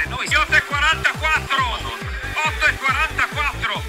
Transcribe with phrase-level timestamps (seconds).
[0.00, 1.56] grande, noi 8 e 44,
[2.34, 3.82] 8 e 44.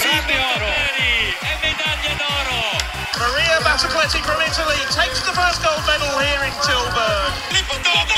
[0.00, 2.58] Grande oro e medaglia d'oro.
[3.18, 8.15] Maria Battaglietti from Italy takes the first gold medal here in Tilburg.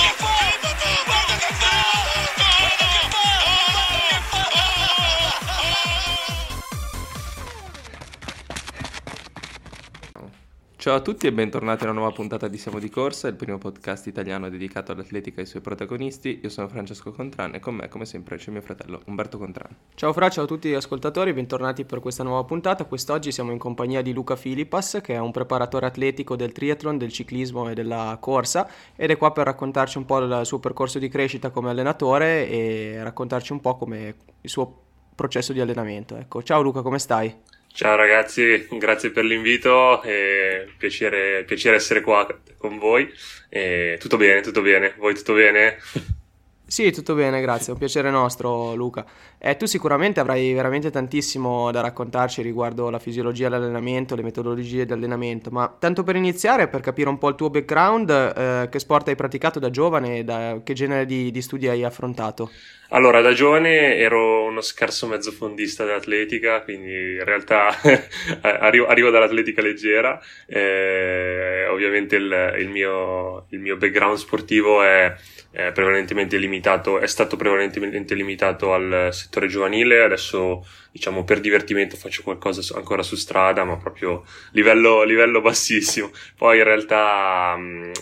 [10.88, 13.58] Ciao a tutti e bentornati a una nuova puntata di Siamo di Corsa, il primo
[13.58, 16.40] podcast italiano dedicato all'atletica e ai suoi protagonisti.
[16.42, 19.68] Io sono Francesco Contran e con me, come sempre, c'è mio fratello Umberto Contran.
[19.94, 22.86] Ciao Fra, ciao a tutti gli ascoltatori, bentornati per questa nuova puntata.
[22.86, 27.12] Quest'oggi siamo in compagnia di Luca Filipas, che è un preparatore atletico del triathlon, del
[27.12, 31.10] ciclismo e della corsa, ed è qua per raccontarci un po' il suo percorso di
[31.10, 36.16] crescita come allenatore e raccontarci un po' come il suo processo di allenamento.
[36.16, 37.57] Ecco, ciao Luca, come stai?
[37.78, 42.26] Ciao ragazzi, grazie per l'invito, è piacere, piacere essere qua
[42.56, 43.08] con voi.
[43.48, 45.78] E tutto bene, tutto bene, voi tutto bene?
[46.68, 49.02] Sì, tutto bene, grazie, un piacere nostro Luca.
[49.38, 54.92] Eh, tu sicuramente avrai veramente tantissimo da raccontarci riguardo la fisiologia dell'allenamento, le metodologie di
[54.92, 59.08] allenamento, ma tanto per iniziare, per capire un po' il tuo background, eh, che sport
[59.08, 62.50] hai praticato da giovane e che genere di, di studi hai affrontato?
[62.90, 67.68] Allora, da giovane ero uno scarso mezzofondista dell'atletica, quindi in realtà
[68.40, 70.18] arrivo, arrivo, dall'atletica leggera.
[70.46, 75.14] Eh, ovviamente il, il, mio, il, mio, background sportivo è,
[75.50, 80.02] è, prevalentemente limitato, è stato prevalentemente limitato al settore giovanile.
[80.02, 86.10] Adesso, diciamo, per divertimento faccio qualcosa ancora su strada, ma proprio livello, livello bassissimo.
[86.36, 87.92] Poi in realtà mh,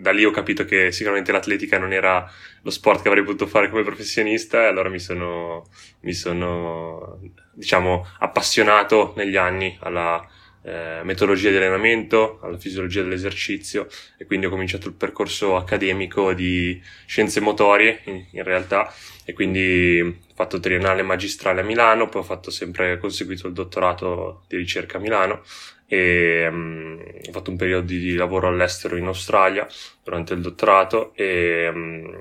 [0.00, 2.30] da lì ho capito che sicuramente l'atletica non era
[2.62, 5.68] lo sport che avrei potuto fare come professionista e allora mi sono,
[6.00, 7.20] mi sono
[7.52, 10.24] diciamo, appassionato negli anni alla
[10.62, 13.86] eh, metodologia di allenamento, alla fisiologia dell'esercizio
[14.18, 18.92] e quindi ho cominciato il percorso accademico di scienze motorie in, in realtà
[19.24, 24.42] e quindi ho fatto triennale magistrale a Milano, poi ho fatto sempre conseguito il dottorato
[24.48, 25.42] di ricerca a Milano
[25.86, 29.66] e um, ho fatto un periodo di lavoro all'estero in Australia
[30.04, 32.16] durante il dottorato e, um,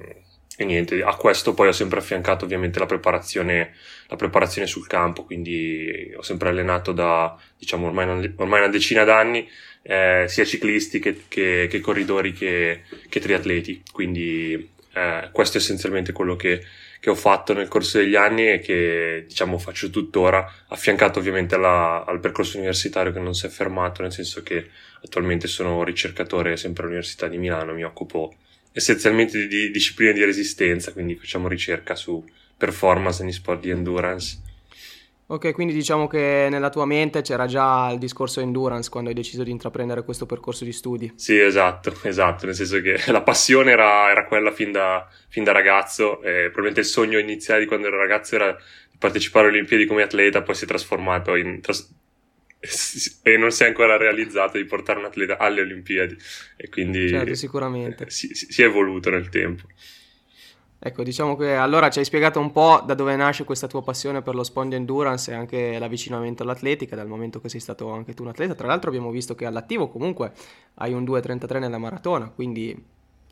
[0.62, 3.76] e, niente, a questo poi ho sempre affiancato ovviamente la preparazione,
[4.08, 9.06] la preparazione sul campo, quindi ho sempre allenato da diciamo ormai una, ormai una decina
[9.06, 9.50] d'anni
[9.84, 16.12] eh, sia ciclisti che, che, che corridori che, che, triatleti, quindi eh, questo è essenzialmente
[16.12, 16.62] quello che,
[17.06, 22.20] ho fatto nel corso degli anni e che diciamo faccio tuttora, affiancato ovviamente alla, al
[22.20, 24.70] percorso universitario che non si è fermato, nel senso che
[25.06, 28.36] attualmente sono ricercatore sempre all'Università di Milano, mi occupo
[28.80, 32.24] essenzialmente di, di discipline di resistenza, quindi facciamo ricerca su
[32.58, 34.42] performance negli sport di endurance.
[35.32, 39.44] Ok, quindi diciamo che nella tua mente c'era già il discorso endurance quando hai deciso
[39.44, 41.12] di intraprendere questo percorso di studi.
[41.16, 45.52] Sì, esatto, esatto, nel senso che la passione era, era quella fin da, fin da
[45.52, 48.58] ragazzo, e probabilmente il sogno iniziale di quando ero ragazzo era
[48.90, 51.62] di partecipare alle Olimpiadi come atleta, poi si è trasformato in...
[51.62, 51.98] Tras-
[53.24, 56.18] e non si è ancora realizzato di portare un atleta alle Olimpiadi
[56.58, 58.10] e quindi certo, sicuramente.
[58.10, 59.64] Si, si è evoluto nel tempo.
[60.82, 64.22] Ecco, diciamo che allora ci hai spiegato un po' da dove nasce questa tua passione
[64.22, 68.24] per lo sport endurance e anche l'avvicinamento all'atletica, dal momento che sei stato anche tu
[68.24, 68.56] un atleta.
[68.56, 70.32] Tra l'altro abbiamo visto che all'attivo comunque
[70.76, 72.82] hai un 2.33 nella maratona, quindi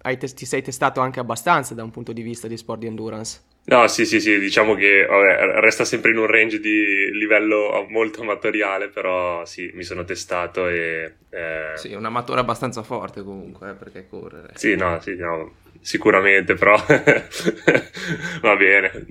[0.01, 3.39] te- ti sei testato anche abbastanza da un punto di vista di sport di endurance.
[3.69, 8.21] No, sì, sì, sì, diciamo che vabbè, resta sempre in un range di livello molto
[8.21, 11.15] amatoriale, però sì, mi sono testato e...
[11.29, 11.73] Eh...
[11.75, 14.51] Sì, un amatore abbastanza forte comunque, eh, perché correre.
[14.53, 16.77] Sì, no, sì, no, sicuramente, però
[18.41, 19.05] va bene.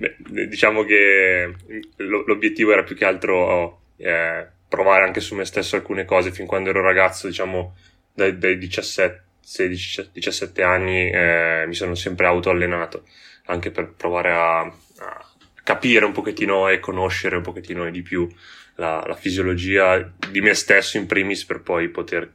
[0.47, 1.53] Diciamo che
[1.97, 6.69] l'obiettivo era più che altro eh, provare anche su me stesso alcune cose fin quando
[6.69, 7.75] ero ragazzo, diciamo
[8.11, 13.03] dai, dai 17, 16, 17 anni eh, mi sono sempre autoallenato,
[13.47, 15.25] anche per provare a, a,
[15.63, 18.27] capire un pochettino e conoscere un pochettino di più
[18.75, 22.31] la, la fisiologia di me stesso in primis per poi poter,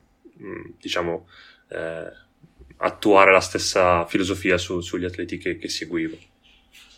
[0.78, 1.28] diciamo,
[1.70, 2.12] eh,
[2.76, 6.18] attuare la stessa filosofia su, sugli atleti che, che, seguivo.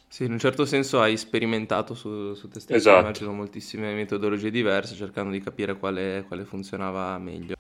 [0.09, 3.01] Sì, in un certo senso hai sperimentato su, su te stesso, esatto.
[3.01, 7.55] immagino moltissime metodologie diverse cercando di capire quale, quale funzionava meglio.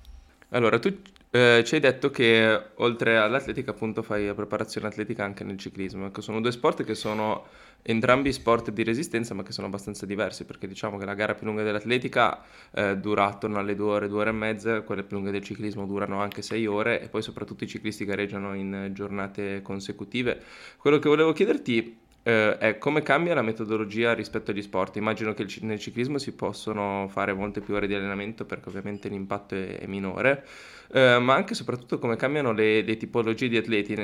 [0.50, 0.96] Allora, tu
[1.30, 6.20] eh, ci hai detto che oltre all'atletica appunto fai preparazione atletica anche nel ciclismo, ecco,
[6.20, 7.46] sono due sport che sono
[7.82, 11.46] entrambi sport di resistenza ma che sono abbastanza diversi perché diciamo che la gara più
[11.46, 12.42] lunga dell'atletica
[12.72, 15.86] eh, dura attorno alle due ore, due ore e mezza, quelle più lunghe del ciclismo
[15.86, 20.40] durano anche sei ore e poi soprattutto i ciclisti gareggiano in giornate consecutive.
[20.78, 24.96] Quello che volevo chiederti eh, è come cambia la metodologia rispetto agli sport.
[24.96, 29.54] Immagino che nel ciclismo si possono fare molte più ore di allenamento perché ovviamente l'impatto
[29.54, 30.44] è, è minore,
[30.92, 33.94] eh, ma anche e soprattutto come cambiano le, le, tipologie di atleti,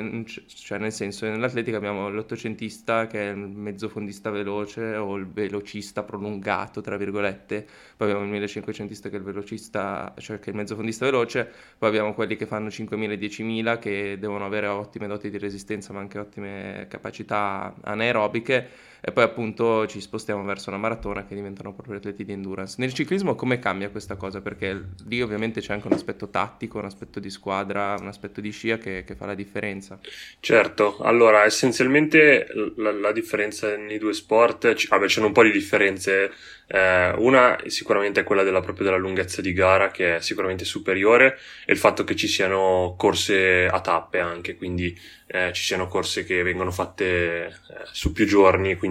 [0.47, 6.81] cioè nel senso nell'atletica abbiamo l'ottocentista che è il mezzofondista veloce o il velocista prolungato,
[6.81, 11.05] tra virgolette, poi abbiamo il 1500ista che è il velocista, cioè che è il mezzofondista
[11.05, 15.37] veloce, poi abbiamo quelli che fanno 5000 e 10000 che devono avere ottime doti di
[15.37, 21.33] resistenza ma anche ottime capacità anaerobiche e poi appunto ci spostiamo verso una maratona che
[21.33, 22.75] diventano proprio atleti di endurance.
[22.77, 24.41] Nel ciclismo come cambia questa cosa?
[24.41, 28.51] Perché lì ovviamente c'è anche un aspetto tattico, un aspetto di squadra, un aspetto di
[28.51, 29.99] scia che, che fa la differenza.
[30.39, 32.45] Certo, allora essenzialmente
[32.75, 36.31] la, la differenza nei due sport, vabbè, c'è un po' di differenze
[36.73, 41.37] eh, una sicuramente è quella della, proprio della lunghezza di gara che è sicuramente superiore
[41.65, 46.23] e il fatto che ci siano corse a tappe anche, quindi eh, ci siano corse
[46.23, 47.53] che vengono fatte eh,
[47.91, 48.90] su più giorni, quindi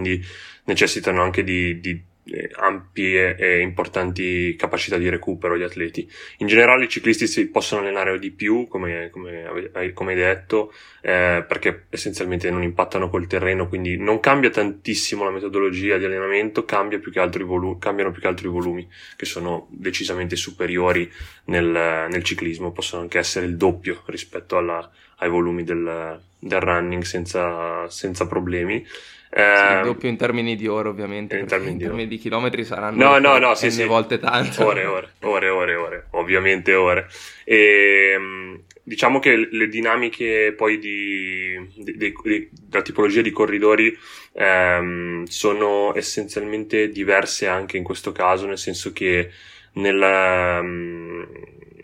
[0.65, 6.09] necessitano anche di, di eh, ampie e importanti capacità di recupero gli atleti.
[6.39, 11.45] In generale i ciclisti si possono allenare di più, come, come, come hai detto, eh,
[11.47, 16.99] perché essenzialmente non impattano col terreno, quindi non cambia tantissimo la metodologia di allenamento, cambia
[16.99, 17.11] più
[17.45, 21.11] volu- cambiano più che altro i volumi, che sono decisamente superiori
[21.47, 21.67] nel,
[22.11, 27.89] nel ciclismo, possono anche essere il doppio rispetto alla, ai volumi del, del running senza,
[27.89, 28.87] senza problemi.
[29.33, 31.39] Eh, sì, ehm, doppio in termini di ore, ovviamente.
[31.39, 33.85] In termini, in di, termini di, chilometri saranno no, no, no, sì, sì.
[33.85, 34.67] volte tanto.
[34.67, 37.07] Ore, ore, ore, ore, ore, ovviamente ore.
[37.45, 43.97] E, ehm, diciamo che le dinamiche poi di, di, di, della tipologia di corridori
[44.33, 49.31] ehm, sono essenzialmente diverse anche in questo caso, nel senso che
[49.75, 51.29] nel, ehm,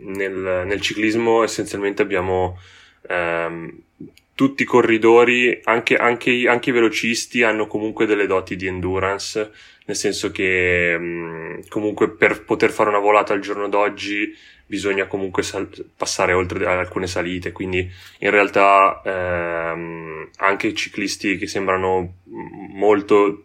[0.00, 2.58] nel, nel ciclismo essenzialmente abbiamo
[3.08, 3.84] ehm,
[4.36, 9.50] tutti i corridori, anche, anche, anche, i velocisti, hanno comunque delle doti di endurance,
[9.86, 14.32] nel senso che mh, comunque per poter fare una volata al giorno d'oggi
[14.66, 21.46] bisogna comunque sal- passare oltre alcune salite, quindi in realtà ehm, anche i ciclisti che
[21.46, 23.42] sembrano molto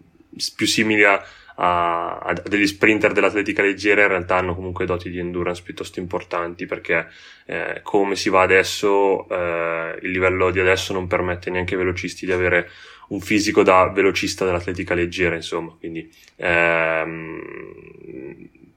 [0.55, 1.23] più simili a
[1.55, 6.65] a, a, degli sprinter dell'atletica leggera in realtà hanno comunque doti di endurance piuttosto importanti
[6.65, 7.07] perché
[7.45, 12.25] eh, come si va adesso eh, il livello di adesso non permette neanche ai velocisti
[12.25, 12.69] di avere
[13.11, 15.75] un fisico da velocista dell'atletica leggera insomma.
[15.77, 17.41] Quindi ehm,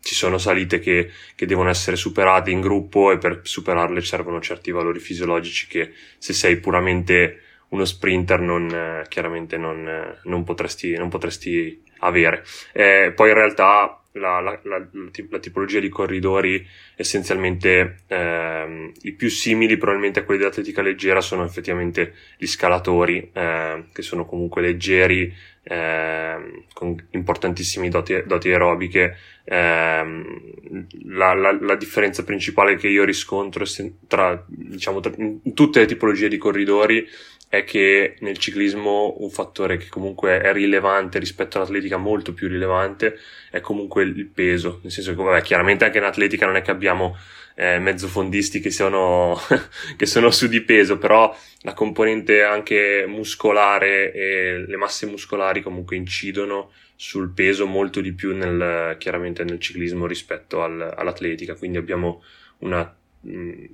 [0.01, 4.71] ci sono salite che, che, devono essere superate in gruppo e per superarle servono certi
[4.71, 11.09] valori fisiologici che se sei puramente uno sprinter non, eh, chiaramente non, non, potresti, non
[11.09, 12.45] potresti avere.
[12.73, 14.87] Eh, poi in realtà la, la, la,
[15.31, 16.65] la, tipologia di corridori
[16.95, 23.87] essenzialmente ehm, i più simili probabilmente a quelli dell'atletica leggera sono effettivamente gli scalatori eh,
[23.93, 25.35] che sono comunque leggeri
[25.65, 30.25] eh, con importantissimi doti, doti aerobiche eh,
[31.07, 33.65] la, differenza principale che io riscontro
[34.07, 35.13] tra, diciamo, tra,
[35.55, 37.07] tutte le tipologie di corridori
[37.59, 43.19] è che nel ciclismo un fattore che comunque è rilevante rispetto all'atletica, molto più rilevante,
[43.51, 44.81] è comunque il peso.
[44.83, 47.17] Nel senso che, vabbè, chiaramente anche in atletica non è che abbiamo
[47.55, 49.39] eh, mezzofondisti che sono,
[49.97, 55.97] che sono su di peso, però la componente anche muscolare e le masse muscolari comunque
[55.97, 61.55] incidono sul peso molto di più nel, chiaramente nel ciclismo rispetto al, all'atletica.
[61.55, 62.23] Quindi abbiamo
[62.59, 63.65] una mh,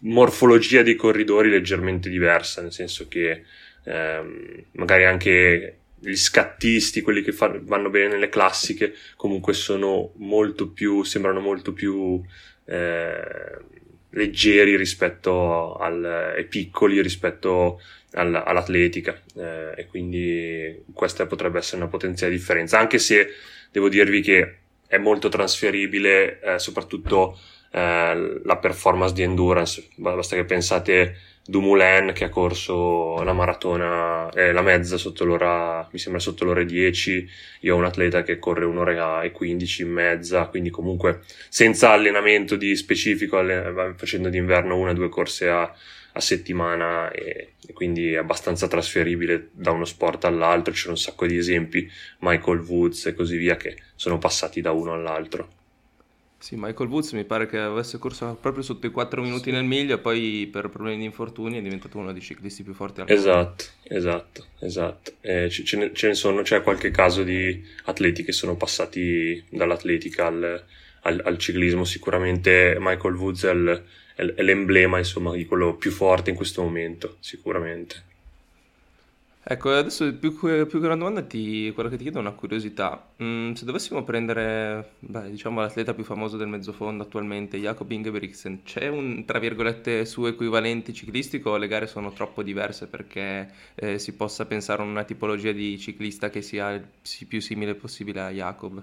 [0.00, 3.42] morfologia dei corridori leggermente diversa, nel senso che
[3.84, 10.70] ehm, magari anche gli scattisti, quelli che fa, vanno bene nelle classiche, comunque sono molto
[10.70, 12.22] più, sembrano molto più
[12.64, 13.58] eh,
[14.10, 17.80] leggeri rispetto al, e piccoli rispetto
[18.12, 19.20] al, all'atletica.
[19.36, 23.28] Eh, e quindi questa potrebbe essere una potenziale differenza, anche se
[23.70, 27.38] devo dirvi che è molto trasferibile, eh, soprattutto
[27.70, 29.88] eh, la performance di endurance.
[29.96, 35.98] Basta che pensate Dumoulin che ha corso la maratona, eh, la mezza sotto l'ora, mi
[35.98, 37.28] sembra sotto l'ora 10.
[37.60, 42.56] Io ho un atleta che corre un'ora e 15 in mezza, quindi comunque senza allenamento
[42.56, 45.62] di specifico, alle, facendo d'inverno una o due corse a,
[46.12, 50.72] a settimana e, e, quindi è abbastanza trasferibile da uno sport all'altro.
[50.72, 54.92] C'è un sacco di esempi, Michael Woods e così via, che sono passati da uno
[54.92, 55.59] all'altro.
[56.40, 59.50] Sì, Michael Woods mi pare che avesse corso proprio sotto i 4 minuti sì.
[59.50, 63.02] nel miglio e poi per problemi di infortuni è diventato uno dei ciclisti più forti
[63.02, 63.20] al mondo.
[63.20, 65.12] Esatto, esatto, esatto.
[65.20, 70.28] Eh, ce, ne, ce, ne, sono, c'è qualche caso di atleti che sono passati dall'atletica
[70.28, 70.64] al,
[71.02, 76.30] al, al ciclismo, sicuramente Michael Woods è, il, è l'emblema insomma di quello più forte
[76.30, 78.08] in questo momento, sicuramente.
[79.42, 83.12] Ecco, adesso più, più che una domanda, ti, quello che ti chiedo è una curiosità.
[83.22, 88.88] Mm, se dovessimo prendere, beh, diciamo, l'atleta più famoso del mezzofondo attualmente, Jakob Ingebrigtsen, c'è
[88.88, 94.14] un, tra virgolette, suo equivalente ciclistico o le gare sono troppo diverse perché eh, si
[94.14, 96.84] possa pensare a una tipologia di ciclista che sia il
[97.26, 98.82] più simile possibile a Jakob?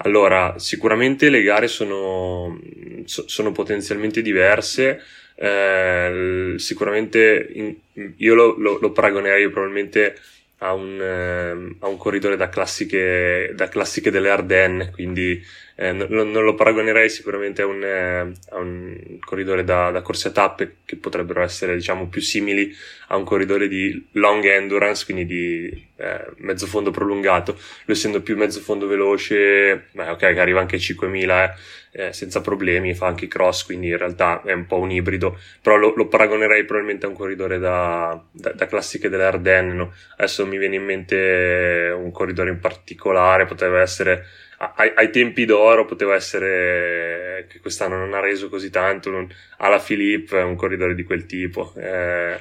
[0.00, 2.60] Allora, sicuramente le gare sono,
[3.04, 5.00] sono potenzialmente diverse
[5.40, 7.74] eh, sicuramente in,
[8.16, 10.16] io lo, lo, lo, paragonerei probabilmente
[10.58, 15.40] a un, eh, a un corridore da classiche, da classiche delle Ardennes, quindi
[15.80, 20.26] eh, non, non, lo paragonerei sicuramente a un, eh, a un corridore da, da, corse
[20.26, 22.74] a tappe che potrebbero essere diciamo più simili
[23.08, 27.52] a un corridore di long endurance, quindi di eh, mezzo fondo prolungato.
[27.84, 31.56] Lui essendo più mezzo fondo veloce, beh, ok, che arriva anche ai 5000 eh,
[31.92, 35.76] eh, senza problemi, fa anche cross, quindi in realtà è un po' un ibrido, però
[35.76, 39.74] lo, lo paragonerei probabilmente a un corridore da, da, da classiche delle Ardennes.
[39.74, 39.94] No?
[40.16, 44.24] Adesso mi viene in mente un corridore in particolare, poteva essere
[44.58, 49.78] ai, ai, tempi d'oro poteva essere che quest'anno non ha reso così tanto non, alla
[49.78, 52.40] Philippe un corridore di quel tipo eh,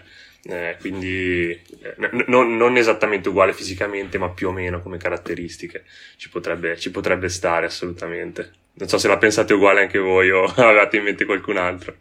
[0.49, 2.25] eh, quindi eh, n-
[2.57, 5.83] non esattamente uguale fisicamente ma più o meno come caratteristiche
[6.15, 8.51] ci potrebbe, ci potrebbe stare assolutamente.
[8.73, 11.97] Non so se la pensate uguale anche voi o avevate in mente qualcun altro.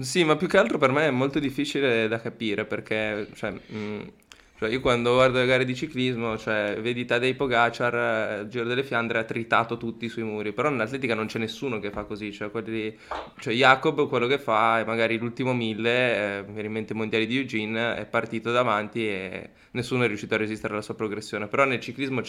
[0.00, 4.12] Sì, ma più che altro per me è molto difficile da capire perché cioè, mh,
[4.60, 8.84] cioè, io quando guardo le gare di ciclismo, cioè, vedi Tadej Pogacar, il Giro delle
[8.84, 12.50] Fiandre ha tritato tutti sui muri, però nell'atletica non c'è nessuno che fa così, cioè,
[12.50, 12.94] quelli,
[13.38, 16.96] cioè Jacob quello che fa è magari l'ultimo mille, eh, mi viene in mente i
[16.96, 21.46] mondiali di Eugene, è partito davanti e nessuno è riuscito a resistere alla sua progressione,
[21.48, 22.20] però nel ciclismo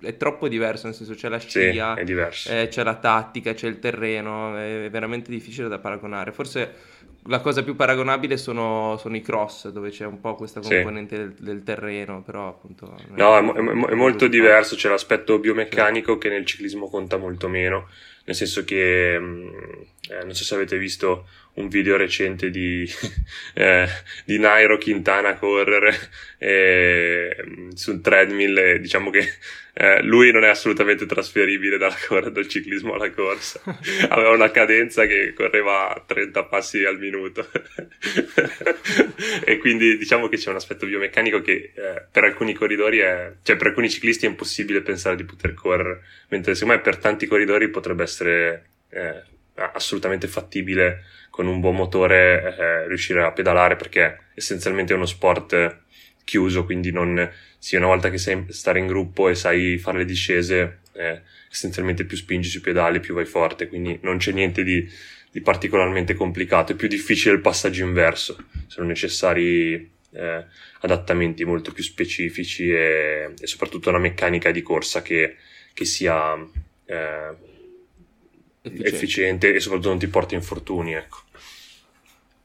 [0.00, 1.94] è troppo diverso, nel senso c'è la scia,
[2.32, 6.96] sì, eh, c'è la tattica, c'è il terreno, è veramente difficile da paragonare, forse
[7.28, 11.22] la cosa più paragonabile sono, sono, i cross, dove c'è un po' questa componente sì.
[11.22, 12.94] del, del, terreno, però appunto...
[13.10, 16.18] No, è, è, è molto diverso, c'è l'aspetto biomeccanico sì.
[16.18, 17.88] che nel ciclismo conta molto meno,
[18.24, 19.48] nel senso che, mm,
[20.10, 21.26] eh, non so se avete visto
[21.56, 22.88] un video recente di,
[23.54, 23.86] eh,
[24.24, 25.94] di Nairo Quintana correre
[26.38, 27.36] eh,
[27.74, 29.34] sul treadmill e diciamo che
[29.78, 33.60] eh, lui non è assolutamente trasferibile dalla cor- dal ciclismo alla corsa.
[34.08, 37.48] Aveva una cadenza che correva a 30 passi al minuto.
[39.44, 43.56] E quindi diciamo che c'è un aspetto biomeccanico che eh, per alcuni corridori è, cioè
[43.56, 47.68] per alcuni ciclisti è impossibile pensare di poter correre mentre secondo me per tanti corridori
[47.68, 49.22] potrebbe essere eh,
[49.54, 51.04] assolutamente fattibile
[51.36, 55.80] con un buon motore eh, riuscire a pedalare perché essenzialmente è uno sport
[56.24, 60.06] chiuso, quindi non sia una volta che sai stare in gruppo e sai fare le
[60.06, 64.88] discese, eh, essenzialmente più spingi sui pedali, più vai forte, quindi non c'è niente di,
[65.30, 69.74] di particolarmente complicato, è più difficile il passaggio inverso, sono necessari
[70.12, 70.44] eh,
[70.80, 75.36] adattamenti molto più specifici e, e, soprattutto una meccanica di corsa che,
[75.74, 76.34] che sia
[76.86, 77.34] eh,
[78.62, 78.96] efficiente.
[78.96, 79.54] efficiente.
[79.54, 81.24] e soprattutto non ti porta infortuni, ecco.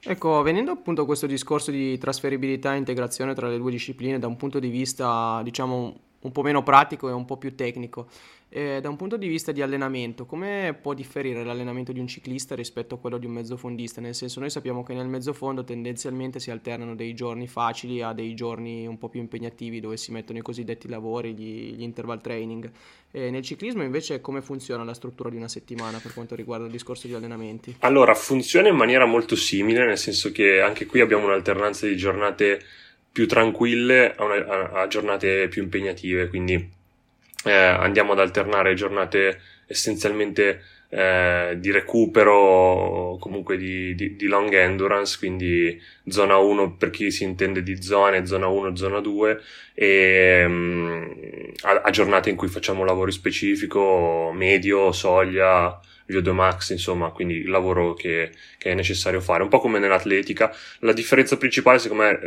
[0.03, 4.25] Ecco, venendo appunto a questo discorso di trasferibilità e integrazione tra le due discipline da
[4.25, 8.07] un punto di vista, diciamo, un po' meno pratico e un po' più tecnico,
[8.53, 12.53] eh, da un punto di vista di allenamento, come può differire l'allenamento di un ciclista
[12.53, 14.01] rispetto a quello di un mezzofondista?
[14.01, 18.33] Nel senso, noi sappiamo che nel mezzofondo tendenzialmente si alternano dei giorni facili a dei
[18.33, 22.69] giorni un po' più impegnativi dove si mettono i cosiddetti lavori, gli, gli interval training.
[23.09, 26.71] E nel ciclismo invece come funziona la struttura di una settimana per quanto riguarda il
[26.71, 27.77] discorso di allenamenti?
[27.79, 32.61] Allora, funziona in maniera molto simile, nel senso che anche qui abbiamo un'alternanza di giornate
[33.09, 36.79] più tranquille a, una, a, a giornate più impegnative, quindi
[37.45, 40.61] eh, andiamo ad alternare giornate essenzialmente
[40.93, 47.23] eh, di recupero, comunque di, di, di, long endurance, quindi zona 1 per chi si
[47.23, 49.41] intende di zone, zona 1, zona 2,
[49.73, 51.15] e um,
[51.61, 55.79] a, a, giornate in cui facciamo lavoro specifico, medio, soglia,
[56.09, 59.43] VO2 max, insomma, quindi il lavoro che, che, è necessario fare.
[59.43, 62.19] Un po' come nell'atletica, la differenza principale secondo me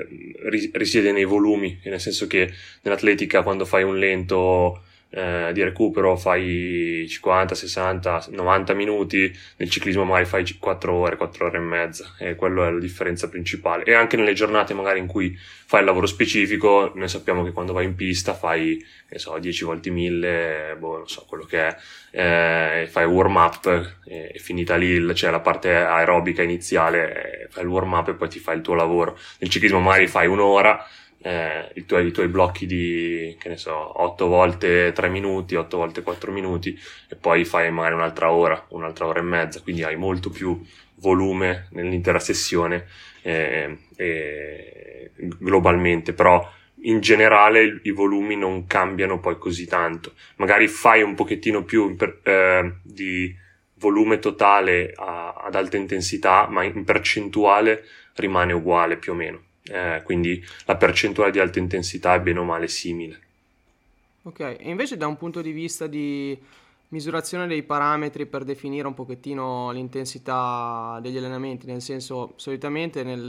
[0.73, 4.85] risiede nei volumi, nel senso che nell'atletica quando fai un lento
[5.16, 11.47] eh, di recupero fai 50, 60, 90 minuti, nel ciclismo magari fai 4 ore, 4
[11.47, 13.85] ore e mezza, e quella è la differenza principale.
[13.85, 17.73] E anche nelle giornate magari in cui fai il lavoro specifico, noi sappiamo che quando
[17.73, 21.76] vai in pista fai, ne so, 10 volte 1000, boh, non so quello che è,
[22.11, 23.66] eh, fai warm up
[24.06, 28.28] e, e finita lì, c'è la parte aerobica iniziale, fai il warm up e poi
[28.28, 29.16] ti fai il tuo lavoro.
[29.38, 30.85] Nel ciclismo magari fai un'ora,
[31.25, 35.78] eh, i, tuoi, i, tuoi, blocchi di, che ne so, 8 volte 3 minuti, 8
[35.78, 36.78] volte 4 minuti
[37.09, 40.62] e poi fai magari un'altra ora, un'altra ora e mezza, quindi hai molto più
[40.97, 42.87] volume nell'intera sessione
[43.23, 46.47] eh, eh, globalmente, però
[46.83, 50.12] in generale i volumi non cambiano poi così tanto.
[50.37, 53.35] Magari fai un pochettino più per, eh, di
[53.76, 57.83] volume totale a, ad alta intensità, ma in percentuale
[58.16, 59.43] rimane uguale più o meno.
[59.66, 63.21] Eh, quindi la percentuale di alta intensità è bene o male simile.
[64.23, 66.38] Ok, e invece da un punto di vista di
[66.88, 73.21] misurazione dei parametri per definire un pochettino l'intensità degli allenamenti, nel senso solitamente nel,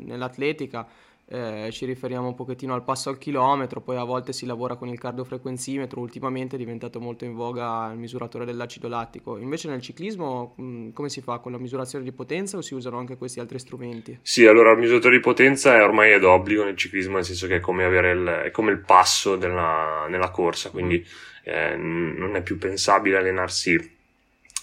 [0.00, 0.86] nell'atletica
[1.28, 4.88] eh, ci riferiamo un pochettino al passo al chilometro, poi a volte si lavora con
[4.88, 9.36] il cardiofrequenzimetro, ultimamente è diventato molto in voga il misuratore dell'acido lattico.
[9.36, 12.98] Invece nel ciclismo mh, come si fa con la misurazione di potenza o si usano
[12.98, 14.18] anche questi altri strumenti?
[14.22, 17.56] Sì, allora il misuratore di potenza è ormai è d'obbligo nel ciclismo, nel senso che
[17.56, 21.52] è come, il, è come il passo della, nella corsa, quindi mm.
[21.52, 23.94] eh, non è più pensabile allenarsi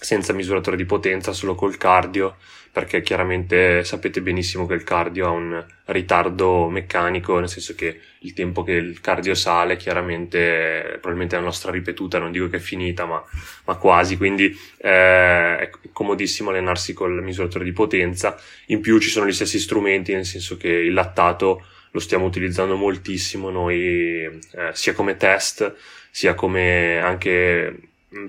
[0.00, 2.36] senza misuratore di potenza, solo col cardio
[2.74, 8.32] perché chiaramente sapete benissimo che il cardio ha un ritardo meccanico, nel senso che il
[8.32, 13.04] tempo che il cardio sale chiaramente probabilmente la nostra ripetuta, non dico che è finita,
[13.04, 13.22] ma,
[13.66, 14.46] ma quasi, quindi
[14.78, 18.36] eh, è comodissimo allenarsi col misuratore di potenza.
[18.66, 22.74] In più ci sono gli stessi strumenti, nel senso che il lattato lo stiamo utilizzando
[22.74, 24.40] moltissimo noi, eh,
[24.72, 25.76] sia come test,
[26.10, 27.78] sia come anche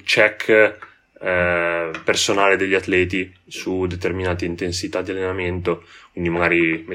[0.04, 6.86] check eh, personale degli atleti su determinate intensità di allenamento, quindi magari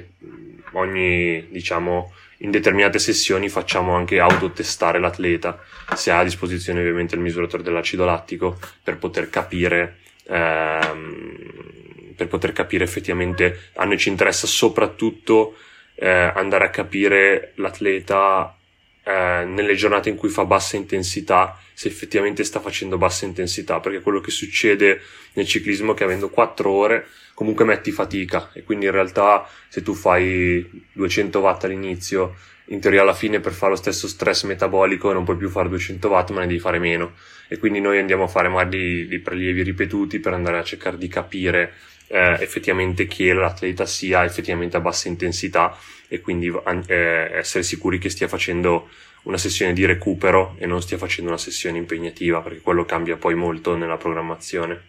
[0.73, 5.62] ogni, diciamo, in determinate sessioni facciamo anche autotestare l'atleta.
[5.95, 12.53] Se ha a disposizione ovviamente il misuratore dell'acido lattico per poter capire ehm, per poter
[12.53, 15.57] capire effettivamente a noi ci interessa soprattutto
[15.95, 18.55] eh, andare a capire l'atleta
[19.04, 24.00] eh, nelle giornate in cui fa bassa intensità se effettivamente sta facendo bassa intensità, perché
[24.00, 25.00] quello che succede
[25.33, 29.82] nel ciclismo è che avendo 4 ore comunque metti fatica e quindi in realtà se
[29.82, 32.36] tu fai 200 watt all'inizio,
[32.67, 36.08] in teoria alla fine per fare lo stesso stress metabolico non puoi più fare 200
[36.08, 37.15] watt ma ne devi fare meno.
[37.49, 41.08] E quindi noi andiamo a fare magari dei, prelievi ripetuti per andare a cercare di
[41.08, 41.73] capire
[42.10, 45.76] eh, effettivamente che l'atleta sia effettivamente a bassa intensità
[46.08, 46.52] e quindi
[46.86, 48.88] eh, essere sicuri che stia facendo
[49.23, 53.34] una sessione di recupero e non stia facendo una sessione impegnativa, perché quello cambia poi
[53.34, 54.88] molto nella programmazione.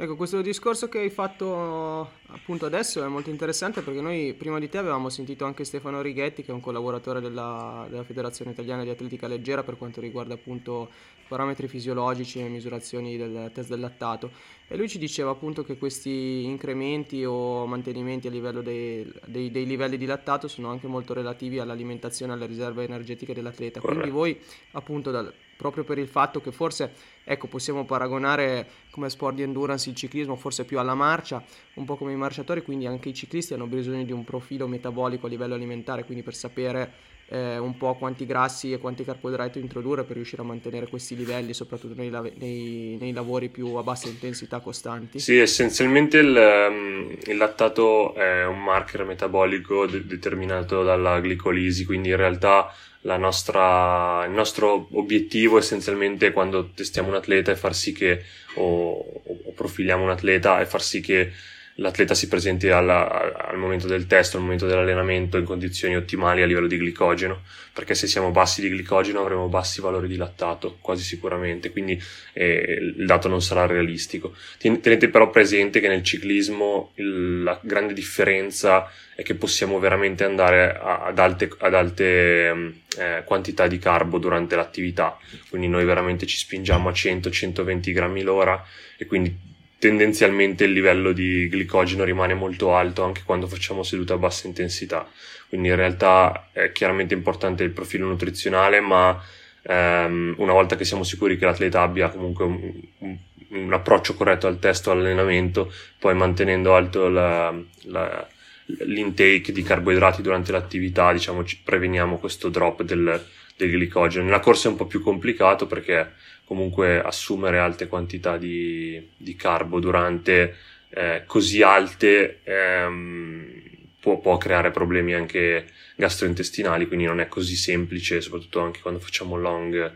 [0.00, 4.68] Ecco, questo discorso che hai fatto appunto adesso è molto interessante perché noi prima di
[4.68, 8.90] te avevamo sentito anche Stefano Righetti, che è un collaboratore della, della Federazione Italiana di
[8.90, 10.88] Atletica Leggera per quanto riguarda appunto
[11.26, 14.30] parametri fisiologici e misurazioni del test del lattato.
[14.68, 19.66] E lui ci diceva appunto che questi incrementi o mantenimenti a livello dei, dei, dei
[19.66, 23.80] livelli di lattato sono anche molto relativi all'alimentazione e alle riserve energetiche dell'atleta.
[23.80, 26.92] Quindi voi appunto dal, proprio per il fatto che forse
[27.24, 31.42] ecco, possiamo paragonare come sport di endurance il ciclismo forse più alla marcia,
[31.74, 35.26] un po' come i marciatori, quindi anche i ciclisti hanno bisogno di un profilo metabolico
[35.26, 40.04] a livello alimentare, quindi per sapere eh, un po' quanti grassi e quanti carboidrati introdurre
[40.04, 44.60] per riuscire a mantenere questi livelli, soprattutto nei, nei, nei lavori più a bassa intensità
[44.60, 45.18] costanti?
[45.18, 52.10] Sì, essenzialmente il, ehm, il lattato è un marker metabolico de- determinato dalla glicolisi, quindi
[52.10, 58.22] in realtà nostra, il nostro obiettivo essenzialmente quando testiamo un atleta è far sì che,
[58.56, 61.32] o, o profiliamo un atleta, è far sì che
[61.80, 66.46] l'atleta si presenti alla, al momento del test, al momento dell'allenamento in condizioni ottimali a
[66.46, 71.02] livello di glicogeno, perché se siamo bassi di glicogeno avremo bassi valori di lattato, quasi
[71.04, 72.00] sicuramente, quindi
[72.32, 74.34] eh, il dato non sarà realistico.
[74.58, 80.76] Tenete però presente che nel ciclismo il, la grande differenza è che possiamo veramente andare
[80.76, 85.16] a, ad alte, ad alte mm, eh, quantità di carbo durante l'attività,
[85.48, 88.64] quindi noi veramente ci spingiamo a 100-120 grammi l'ora
[88.96, 94.18] e quindi tendenzialmente il livello di glicogeno rimane molto alto anche quando facciamo sedute a
[94.18, 95.08] bassa intensità.
[95.48, 99.18] Quindi in realtà è chiaramente importante il profilo nutrizionale, ma
[99.62, 103.16] ehm, una volta che siamo sicuri che l'atleta abbia comunque un, un,
[103.50, 108.28] un approccio corretto al testo all'allenamento, poi mantenendo alto la, la,
[108.66, 113.24] l'intake di carboidrati durante l'attività, diciamo, preveniamo questo drop del,
[113.56, 114.24] del glicogeno.
[114.24, 116.12] Nella corsa è un po' più complicato perché
[116.48, 120.56] comunque assumere alte quantità di, di carbo durante
[120.88, 123.60] eh, così alte ehm,
[124.00, 129.36] può, può, creare problemi anche gastrointestinali, quindi non è così semplice, soprattutto anche quando facciamo
[129.36, 129.92] long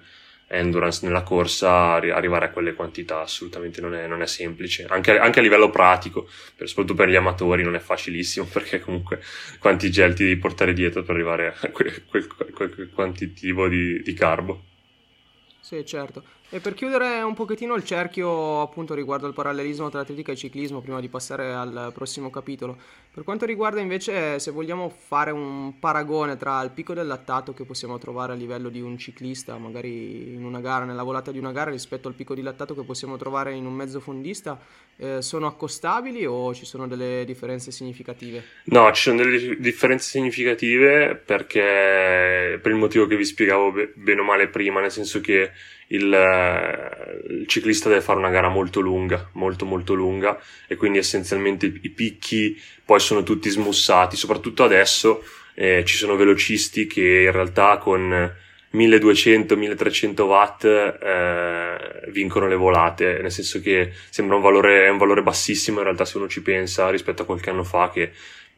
[0.48, 5.38] endurance nella corsa, arrivare a quelle quantità assolutamente non è, non è semplice, anche, anche,
[5.38, 9.22] a livello pratico, per, soprattutto per gli amatori non è facilissimo perché comunque
[9.58, 14.02] quanti gel ti devi portare dietro per arrivare a quel, quel, quel, quel quantitativo di,
[14.02, 14.64] di carbo.
[15.60, 16.40] Sì, certo.
[16.54, 20.82] E per chiudere un pochettino il cerchio appunto riguardo al parallelismo tra atletica e ciclismo,
[20.82, 22.76] prima di passare al prossimo capitolo,
[23.10, 27.64] per quanto riguarda invece se vogliamo fare un paragone tra il picco del lattato che
[27.64, 31.52] possiamo trovare a livello di un ciclista, magari in una gara, nella volata di una
[31.52, 34.60] gara, rispetto al picco di lattato che possiamo trovare in un mezzo fondista,
[34.96, 38.44] eh, sono accostabili o ci sono delle differenze significative?
[38.64, 44.24] No, ci sono delle differenze significative perché per il motivo che vi spiegavo bene o
[44.24, 45.50] male prima, nel senso che
[45.92, 50.98] il, eh, il, ciclista deve fare una gara molto lunga, molto molto lunga e quindi
[50.98, 55.22] essenzialmente i, picchi poi sono tutti smussati, soprattutto adesso
[55.54, 58.34] eh, ci sono velocisti che in realtà con
[58.72, 65.78] 1200-1300 watt eh, vincono le volate, nel senso che sembra un valore, un valore bassissimo
[65.78, 68.12] in realtà se uno ci pensa rispetto a qualche anno fa che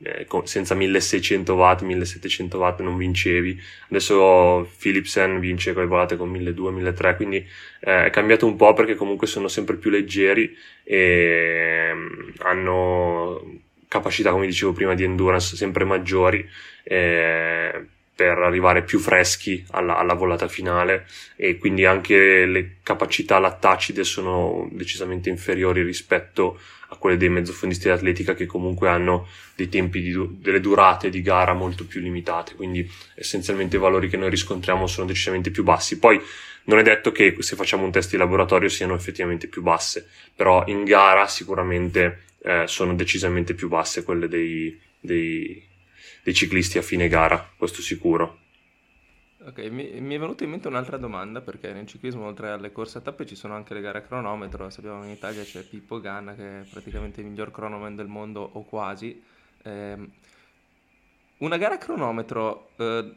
[0.05, 3.59] eh, senza 1600 watt, 1700 watt non vincevi.
[3.89, 7.37] Adesso Philipsen vince con le volate con 1200, 1300, quindi
[7.81, 14.31] eh, è cambiato un po' perché comunque sono sempre più leggeri e um, hanno capacità,
[14.31, 16.47] come dicevo prima, di endurance sempre maggiori.
[16.83, 24.05] Eh, per arrivare più freschi alla, alla, volata finale e quindi anche le capacità lattacide
[24.05, 26.61] sono decisamente inferiori rispetto
[26.95, 31.23] a quelle dei mezzofondisti di atletica che comunque hanno dei tempi di, delle durate di
[31.23, 35.99] gara molto più limitate quindi essenzialmente i valori che noi riscontriamo sono decisamente più bassi
[35.99, 36.21] poi
[36.65, 40.65] non è detto che se facciamo un test di laboratorio siano effettivamente più basse però
[40.67, 45.73] in gara sicuramente eh, sono decisamente più basse quelle dei, dei
[46.25, 48.39] dei ciclisti a fine gara, questo sicuro.
[49.47, 52.97] Ok, mi, mi, è venuta in mente un'altra domanda perché nel ciclismo oltre alle corse
[52.97, 56.01] a tappe ci sono anche le gare a cronometro, sappiamo che in Italia c'è Pippo
[56.01, 59.23] Ganna che è praticamente il miglior cronoman del mondo o quasi.
[59.63, 60.09] Eh,
[61.39, 63.15] una gara a cronometro eh,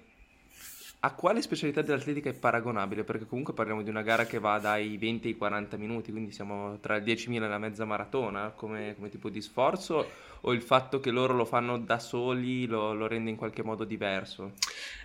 [1.00, 3.04] a quale specialità dell'atletica è paragonabile?
[3.04, 6.80] Perché comunque parliamo di una gara che va dai 20 ai 40 minuti, quindi siamo
[6.80, 10.10] tra il 10.000 e la mezza maratona come, come tipo di sforzo,
[10.42, 13.84] o il fatto che loro lo fanno da soli lo, lo rende in qualche modo
[13.84, 14.54] diverso?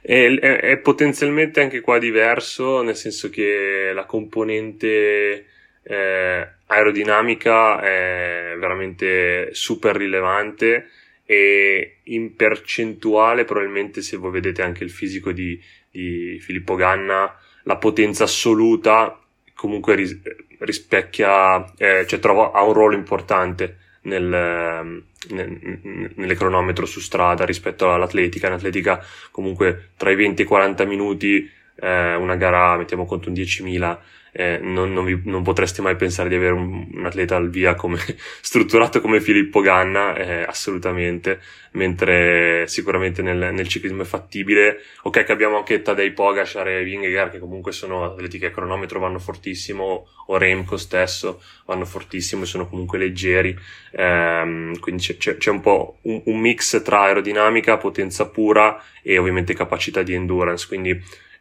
[0.00, 5.46] È, è, è, potenzialmente anche qua diverso, nel senso che la componente
[5.82, 10.88] eh, aerodinamica è veramente super rilevante
[11.24, 15.58] e in percentuale probabilmente se voi vedete anche il fisico di,
[15.92, 17.32] di Filippo Ganna,
[17.64, 19.16] la potenza assoluta
[19.54, 20.18] comunque ris-
[20.58, 27.44] rispecchia, eh, cioè trova, ha un ruolo importante nel, ehm, nel, nelle cronometro su strada
[27.44, 28.48] rispetto all'atletica.
[28.48, 33.28] In atletica comunque tra i 20 e i 40 minuti eh, una gara, mettiamo conto
[33.28, 33.98] un 10.000,
[34.34, 37.74] eh, non, non, vi, non, potreste mai pensare di avere un, un atleta al via
[37.74, 37.98] come,
[38.40, 41.38] strutturato come Filippo Ganna, eh, assolutamente,
[41.72, 44.78] mentre sicuramente nel, nel, ciclismo è fattibile.
[45.02, 48.98] Ok che abbiamo anche Tadej Pogacar e Vingegaard che comunque sono atleti che a cronometro
[48.98, 53.54] vanno fortissimo, o Remco stesso vanno fortissimo e sono comunque leggeri,
[53.90, 59.52] ehm, quindi c'è, c'è, un po' un, un mix tra aerodinamica, potenza pura e ovviamente
[59.52, 60.98] capacità di endurance, quindi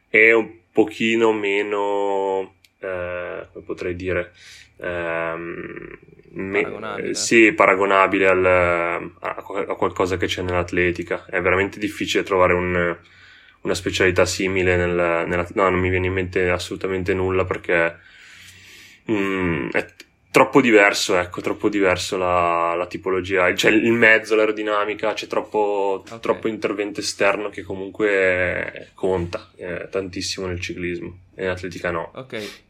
[0.10, 4.32] è un pochino meno eh, come potrei dire,
[4.78, 6.00] ehm,
[6.34, 7.08] paragonabile.
[7.08, 11.26] Me, sì, paragonabile al, a, a, qualcosa che c'è nell'atletica.
[11.26, 12.98] È veramente difficile trovare un,
[13.62, 17.98] una specialità simile nel, nella, no, non mi viene in mente assolutamente nulla perché
[19.10, 19.86] mm, è
[20.32, 26.20] troppo diverso, ecco, troppo diverso la, la tipologia, cioè il mezzo, l'aerodinamica, c'è troppo, okay.
[26.20, 32.12] troppo intervento esterno che comunque conta eh, tantissimo nel ciclismo e in atletica no.
[32.16, 32.70] Ok.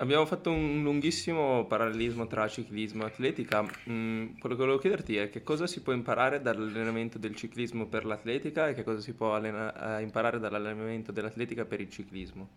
[0.00, 3.66] Abbiamo fatto un lunghissimo parallelismo tra ciclismo e atletica.
[3.90, 8.04] Mm, quello che volevo chiederti è che cosa si può imparare dall'allenamento del ciclismo per
[8.04, 12.48] l'atletica e che cosa si può allena- eh, imparare dall'allenamento dell'atletica per il ciclismo?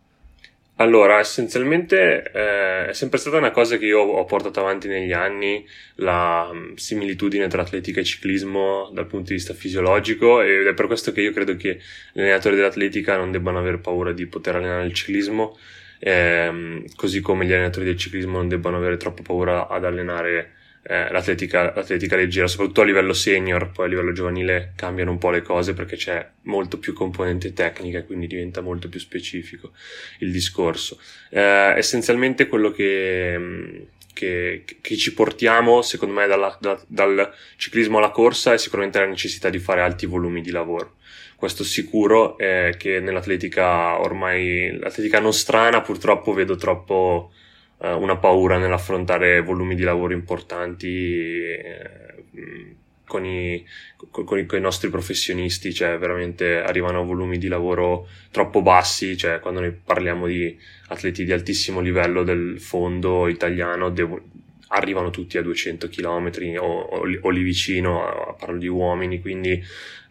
[0.75, 5.65] Allora, essenzialmente eh, è sempre stata una cosa che io ho portato avanti negli anni,
[5.95, 10.85] la um, similitudine tra atletica e ciclismo dal punto di vista fisiologico ed è per
[10.85, 11.79] questo che io credo che
[12.13, 15.57] gli allenatori dell'atletica non debbano avere paura di poter allenare il ciclismo
[16.03, 21.11] ehm, così come gli allenatori del ciclismo non debbano avere troppa paura ad allenare eh,
[21.11, 25.43] l'atletica, l'atletica leggera, soprattutto a livello senior, poi a livello giovanile cambiano un po' le
[25.43, 29.73] cose perché c'è molto più componente tecnica e quindi diventa molto più specifico
[30.19, 30.99] il discorso.
[31.29, 38.09] Eh, essenzialmente quello che, che, che, ci portiamo, secondo me, dalla, da, dal ciclismo alla
[38.09, 40.95] corsa è sicuramente la necessità di fare alti volumi di lavoro
[41.41, 47.31] questo sicuro è che nell'atletica ormai, l'atletica nostrana purtroppo vedo troppo
[47.79, 52.75] eh, una paura nell'affrontare volumi di lavoro importanti, eh,
[53.07, 53.65] con i,
[54.11, 59.39] con, con, i, nostri professionisti, cioè veramente arrivano a volumi di lavoro troppo bassi, cioè
[59.39, 60.55] quando noi parliamo di
[60.89, 64.21] atleti di altissimo livello del fondo italiano devo,
[64.71, 69.61] arrivano tutti a 200 km o, o, o lì vicino, parlo di uomini, quindi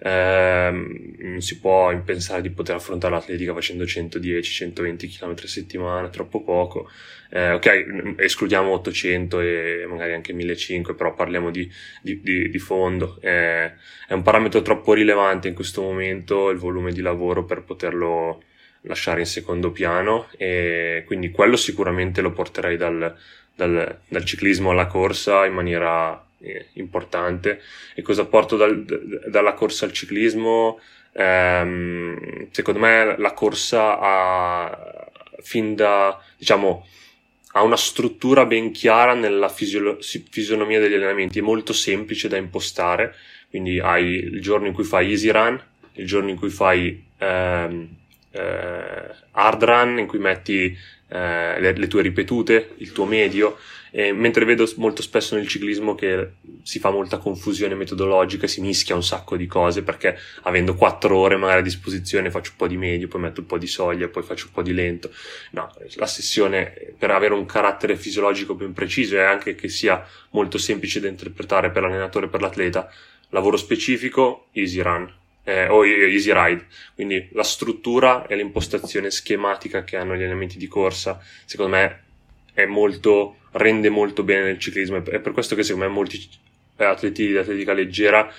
[0.02, 6.42] ehm, non si può pensare di poter affrontare l'atletica facendo 110-120 km a settimana, troppo
[6.42, 6.90] poco.
[7.30, 11.70] Eh, ok, escludiamo 800 e magari anche 1500, però parliamo di,
[12.02, 13.18] di, di, di fondo.
[13.20, 13.72] Eh,
[14.06, 18.42] è un parametro troppo rilevante in questo momento il volume di lavoro per poterlo
[18.82, 23.14] lasciare in secondo piano e quindi quello sicuramente lo porterei dal,
[23.54, 27.60] dal, dal ciclismo alla corsa in maniera eh, importante.
[27.94, 30.80] E cosa porto dal, d- dalla corsa al ciclismo?
[31.12, 35.08] Ehm, secondo me la corsa ha
[35.42, 36.86] fin da, diciamo,
[37.52, 43.14] ha una struttura ben chiara nella fisio- fisionomia degli allenamenti, è molto semplice da impostare,
[43.48, 45.60] quindi hai il giorno in cui fai easy run,
[45.94, 47.88] il giorno in cui fai ehm,
[48.30, 50.76] eh, hard run, in cui metti
[51.08, 53.58] eh, le, le, tue ripetute, il tuo medio,
[53.90, 58.94] e mentre vedo molto spesso nel ciclismo che si fa molta confusione metodologica, si mischia
[58.94, 62.76] un sacco di cose perché avendo quattro ore magari a disposizione faccio un po' di
[62.76, 65.10] medio, poi metto un po' di soglia, poi faccio un po' di lento.
[65.52, 70.58] No, la sessione per avere un carattere fisiologico ben preciso e anche che sia molto
[70.58, 72.88] semplice da interpretare per l'allenatore e per l'atleta,
[73.30, 75.12] lavoro specifico, easy run,
[75.50, 76.66] eh, o Easy Ride.
[76.94, 82.02] Quindi la struttura e l'impostazione schematica che hanno gli elementi di corsa, secondo me,
[82.66, 84.96] molto, rende molto bene nel ciclismo.
[84.98, 86.28] È per questo che secondo me molti
[86.76, 88.30] atleti di atletica leggera,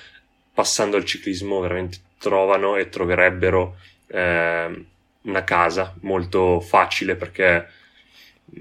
[0.54, 4.86] passando al ciclismo, veramente trovano e troverebbero eh,
[5.22, 7.68] una casa molto facile perché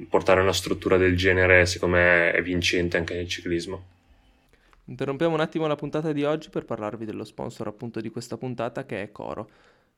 [0.08, 3.84] portare una struttura del genere, secondo me, è vincente anche nel ciclismo.
[4.90, 8.84] Interrompiamo un attimo la puntata di oggi per parlarvi dello sponsor appunto di questa puntata
[8.86, 9.48] che è Coro.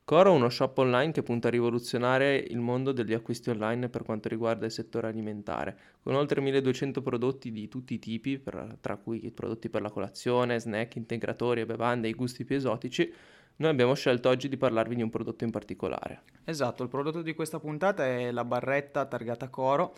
[0.05, 4.03] Coro è uno shop online che punta a rivoluzionare il mondo degli acquisti online per
[4.03, 8.99] quanto riguarda il settore alimentare, con oltre 1200 prodotti di tutti i tipi, per, tra
[8.99, 13.11] cui prodotti per la colazione, snack, integratori e bevande i gusti più esotici.
[13.57, 16.25] Noi abbiamo scelto oggi di parlarvi di un prodotto in particolare.
[16.45, 19.95] Esatto, il prodotto di questa puntata è la barretta targata Coro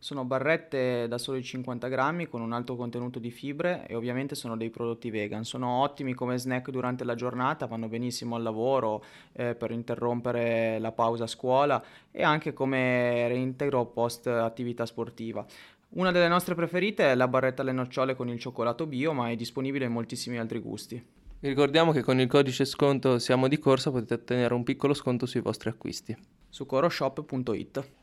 [0.00, 4.56] sono barrette da soli 50 grammi con un alto contenuto di fibre e ovviamente sono
[4.56, 5.44] dei prodotti vegan.
[5.44, 10.92] Sono ottimi come snack durante la giornata, vanno benissimo al lavoro eh, per interrompere la
[10.92, 11.82] pausa a scuola
[12.12, 15.44] e anche come reintegro post attività sportiva.
[15.90, 19.36] Una delle nostre preferite è la barretta alle nocciole con il cioccolato bio, ma è
[19.36, 21.02] disponibile in moltissimi altri gusti.
[21.40, 25.24] Vi ricordiamo che con il codice sconto Siamo di Corsa potete ottenere un piccolo sconto
[25.24, 26.16] sui vostri acquisti.
[26.48, 27.97] Su coroshop.it.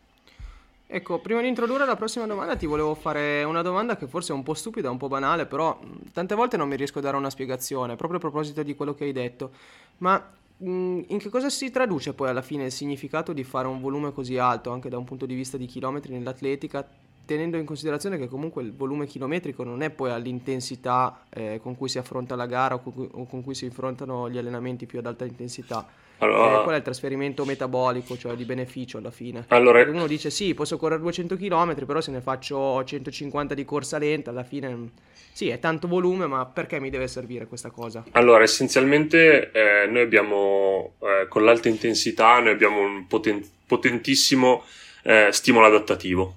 [0.87, 4.35] Ecco, prima di introdurre la prossima domanda ti volevo fare una domanda che forse è
[4.35, 5.79] un po' stupida, un po' banale, però
[6.13, 9.05] tante volte non mi riesco a dare una spiegazione, proprio a proposito di quello che
[9.05, 9.51] hai detto.
[9.97, 10.23] Ma
[10.59, 14.37] in che cosa si traduce poi alla fine il significato di fare un volume così
[14.37, 16.87] alto, anche da un punto di vista di chilometri nell'atletica,
[17.25, 21.89] tenendo in considerazione che comunque il volume chilometrico non è poi all'intensità eh, con cui
[21.89, 24.99] si affronta la gara o con cui, o con cui si affrontano gli allenamenti più
[24.99, 25.85] ad alta intensità
[26.19, 29.45] allora, eh, qual è il trasferimento metabolico, cioè di beneficio alla fine?
[29.49, 33.97] Allora, uno dice sì, posso correre 200 km, però se ne faccio 150 di corsa
[33.97, 34.91] lenta, alla fine
[35.31, 38.05] sì, è tanto volume, ma perché mi deve servire questa cosa?
[38.11, 44.63] Allora, essenzialmente eh, noi abbiamo, eh, con l'alta intensità, noi abbiamo un poten- potentissimo
[45.03, 46.35] eh, stimolo adattativo.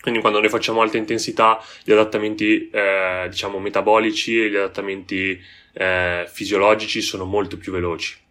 [0.00, 5.40] Quindi quando noi facciamo alta intensità, gli adattamenti, eh, diciamo, metabolici e gli adattamenti
[5.72, 8.24] eh, fisiologici sono molto più veloci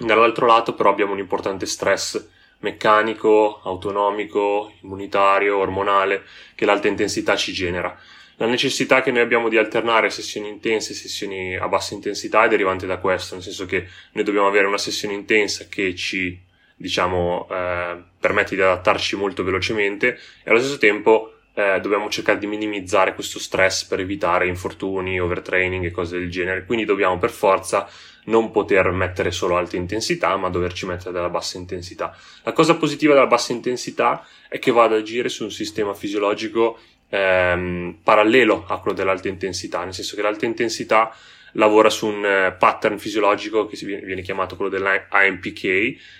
[0.00, 2.26] Dall'altro lato però abbiamo un importante stress
[2.60, 7.98] meccanico, autonomico, immunitario, ormonale che l'alta intensità ci genera.
[8.36, 12.48] La necessità che noi abbiamo di alternare sessioni intense e sessioni a bassa intensità è
[12.48, 16.40] derivante da questo, nel senso che noi dobbiamo avere una sessione intensa che ci,
[16.74, 22.46] diciamo, eh, permette di adattarci molto velocemente e allo stesso tempo eh, dobbiamo cercare di
[22.46, 26.64] minimizzare questo stress per evitare infortuni, overtraining e cose del genere.
[26.64, 27.88] Quindi dobbiamo per forza
[28.24, 32.16] non poter mettere solo alta intensità, ma doverci mettere della bassa intensità.
[32.44, 36.78] La cosa positiva della bassa intensità è che va ad agire su un sistema fisiologico
[37.08, 41.14] ehm, parallelo a quello dell'alta intensità, nel senso che l'alta intensità
[41.54, 45.64] lavora su un uh, pattern fisiologico che viene chiamato quello dell'AMPK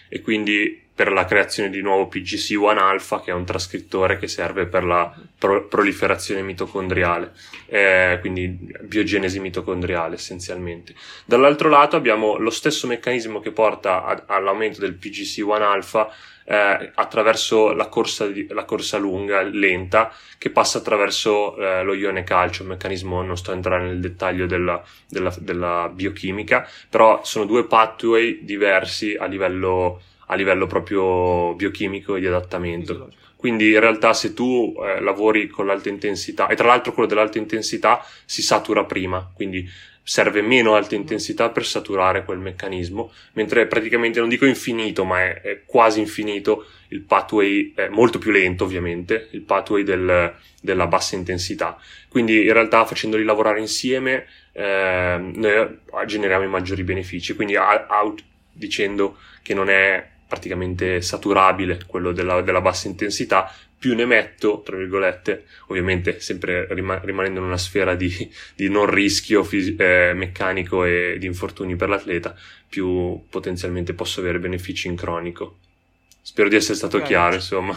[0.09, 4.67] e quindi per la creazione di nuovo PGC1 alfa, che è un trascrittore che serve
[4.67, 7.33] per la pro- proliferazione mitocondriale,
[7.69, 10.93] eh, quindi biogenesi mitocondriale essenzialmente.
[11.25, 16.13] Dall'altro lato abbiamo lo stesso meccanismo che porta a- all'aumento del PGC1 alfa
[16.45, 22.25] eh, attraverso la corsa, di, la corsa, lunga, lenta, che passa attraverso eh, lo ione
[22.25, 27.47] calcio, un meccanismo, non sto a entrare nel dettaglio della, della, della biochimica, però sono
[27.47, 33.13] due pathway diversi a livello, a livello proprio biochimico e di adattamento.
[33.35, 37.39] Quindi in realtà se tu eh, lavori con l'alta intensità, e tra l'altro quello dell'alta
[37.39, 39.69] intensità si satura prima, quindi
[40.03, 45.41] serve meno alta intensità per saturare quel meccanismo, mentre praticamente non dico infinito, ma è,
[45.41, 51.17] è quasi infinito il pathway, è molto più lento ovviamente, il pathway del, della bassa
[51.17, 51.79] intensità.
[52.09, 59.17] Quindi in realtà facendoli lavorare insieme eh, noi generiamo i maggiori benefici, quindi out dicendo
[59.43, 65.47] che non è praticamente saturabile quello della, della bassa intensità, più ne metto, tra virgolette,
[65.67, 71.17] ovviamente sempre rima- rimanendo in una sfera di, di non rischio fisi- eh, meccanico e
[71.19, 72.37] di infortuni per l'atleta,
[72.69, 75.57] più potenzialmente posso avere benefici in cronico.
[76.23, 77.09] Spero di essere stato okay.
[77.09, 77.77] chiaro, insomma.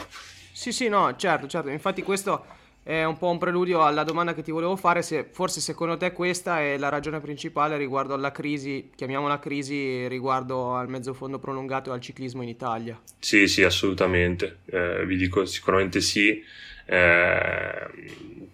[0.51, 1.69] Sì, sì, no, certo, certo.
[1.69, 2.45] Infatti questo
[2.84, 6.12] è un po' un preludio alla domanda che ti volevo fare, se forse secondo te
[6.12, 11.89] questa è la ragione principale riguardo alla crisi, chiamiamola crisi, riguardo al mezzo fondo prolungato
[11.89, 13.00] e al ciclismo in Italia.
[13.19, 16.43] Sì, sì, assolutamente, eh, vi dico sicuramente sì.
[16.86, 17.88] Eh,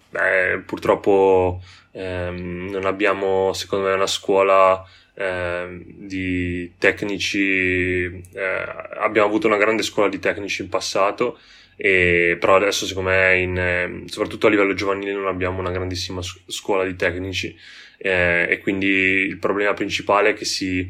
[0.10, 1.60] beh, purtroppo
[1.92, 4.86] eh, non abbiamo, secondo me, una scuola
[5.20, 8.04] ehm, di tecnici,
[8.34, 8.66] eh,
[9.00, 11.38] abbiamo avuto una grande scuola di tecnici in passato
[11.76, 16.22] e, però adesso secondo me in, ehm, soprattutto a livello giovanile non abbiamo una grandissima
[16.22, 17.56] scuola di tecnici
[17.98, 20.90] eh, e quindi il problema principale è che si,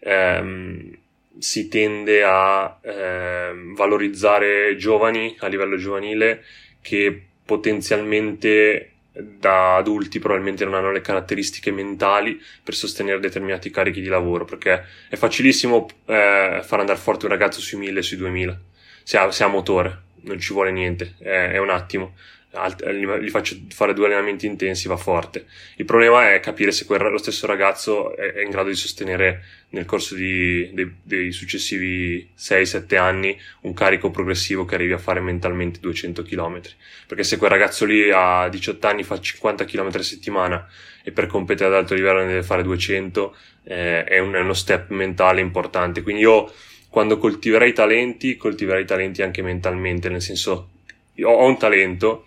[0.00, 0.96] ehm,
[1.38, 6.44] si tende a ehm, valorizzare giovani a livello giovanile
[6.82, 14.08] che potenzialmente da adulti probabilmente non hanno le caratteristiche mentali per sostenere determinati carichi di
[14.08, 18.60] lavoro perché è facilissimo eh, far andare forte un ragazzo sui 1000 sui 2000
[19.04, 22.14] se ha, se ha motore non ci vuole niente, è, è un attimo.
[22.54, 25.46] Alt- gli faccio fare due allenamenti intensi, va forte.
[25.76, 29.42] Il problema è capire se quel, lo stesso ragazzo è, è, in grado di sostenere
[29.70, 35.20] nel corso di, dei, dei, successivi 6-7 anni un carico progressivo che arrivi a fare
[35.20, 36.60] mentalmente 200 km.
[37.06, 40.68] Perché se quel ragazzo lì a 18 anni fa 50 km a settimana
[41.02, 44.54] e per competere ad alto livello ne deve fare 200, eh, è, un, è uno
[44.54, 46.02] step mentale importante.
[46.02, 46.50] Quindi io
[46.94, 50.68] quando coltiverai talenti, coltiverai talenti anche mentalmente, nel senso,
[51.14, 52.26] io ho un talento,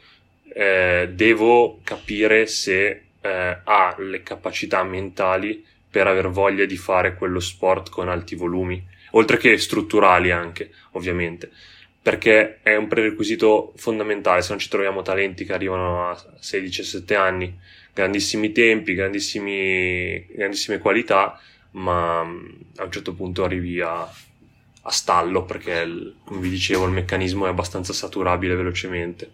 [0.58, 7.40] eh, devo capire se eh, ha le capacità mentali per aver voglia di fare quello
[7.40, 11.52] sport con alti volumi, oltre che strutturali anche, ovviamente,
[12.02, 17.56] perché è un prerequisito fondamentale, se non ci troviamo talenti che arrivano a 16-17 anni,
[17.94, 21.40] grandissimi tempi, grandissime qualità,
[21.72, 24.10] ma mm, a un certo punto arrivi a
[24.88, 29.32] a stallo perché, come vi dicevo, il meccanismo è abbastanza saturabile velocemente.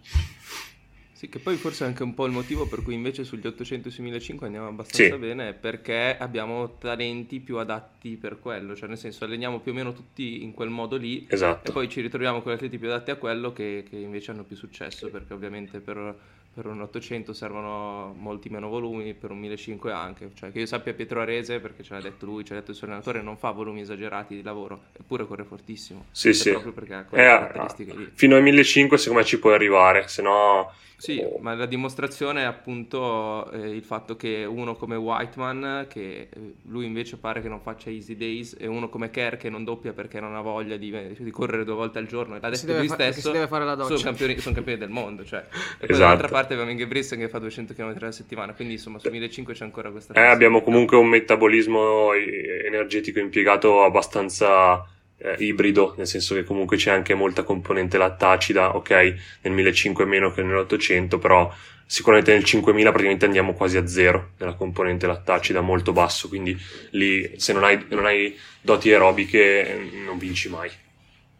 [1.24, 3.88] Sì, che poi forse è anche un po' il motivo per cui invece sugli 800
[3.88, 5.20] e sui 1500 andiamo abbastanza sì.
[5.20, 9.94] bene, perché abbiamo talenti più adatti per quello, cioè nel senso alleniamo più o meno
[9.94, 11.70] tutti in quel modo lì esatto.
[11.70, 14.54] e poi ci ritroviamo con atleti più adatti a quello che, che invece hanno più
[14.54, 16.14] successo, perché ovviamente per
[16.54, 20.30] per un 800 servono molti meno volumi, per un 1500 anche.
[20.34, 22.76] Cioè, che io sappia Pietro Arese, perché ce l'ha detto lui, ce l'ha detto il
[22.76, 26.06] suo allenatore, non fa volumi esagerati di lavoro, eppure corre fortissimo.
[26.12, 26.50] Sì, sì.
[26.50, 28.10] Proprio perché ha quelle eh, caratteristiche lì.
[28.14, 31.38] Fino ai 1500 secondo me ci puoi arrivare, se no sì, oh.
[31.40, 36.86] ma la dimostrazione è appunto eh, il fatto che uno come Whiteman, che eh, lui
[36.86, 40.20] invece pare che non faccia easy days, e uno come Kerr che non doppia perché
[40.20, 42.94] non ha voglia di, di correre due volte al giorno, e l'ha detto lui fa-
[42.94, 45.24] stesso, sono campioni, sono campioni, del mondo.
[45.24, 45.44] Cioè.
[45.78, 46.22] E poi esatto.
[46.44, 49.90] Parte abbiamo Ingebrigtsen che fa 200 km alla settimana, quindi insomma su 1500 c'è ancora
[49.90, 50.14] questa...
[50.14, 54.86] Eh, abbiamo comunque un metabolismo energetico impiegato abbastanza
[55.18, 58.90] eh, ibrido, nel senso che comunque c'è anche molta componente lattacida, ok,
[59.42, 61.52] nel 1500 è meno che nell'800, però
[61.86, 66.56] sicuramente nel 5000 praticamente andiamo quasi a zero nella componente lattacida, molto basso, quindi
[66.90, 70.70] lì se non hai, non hai doti aerobiche non vinci mai.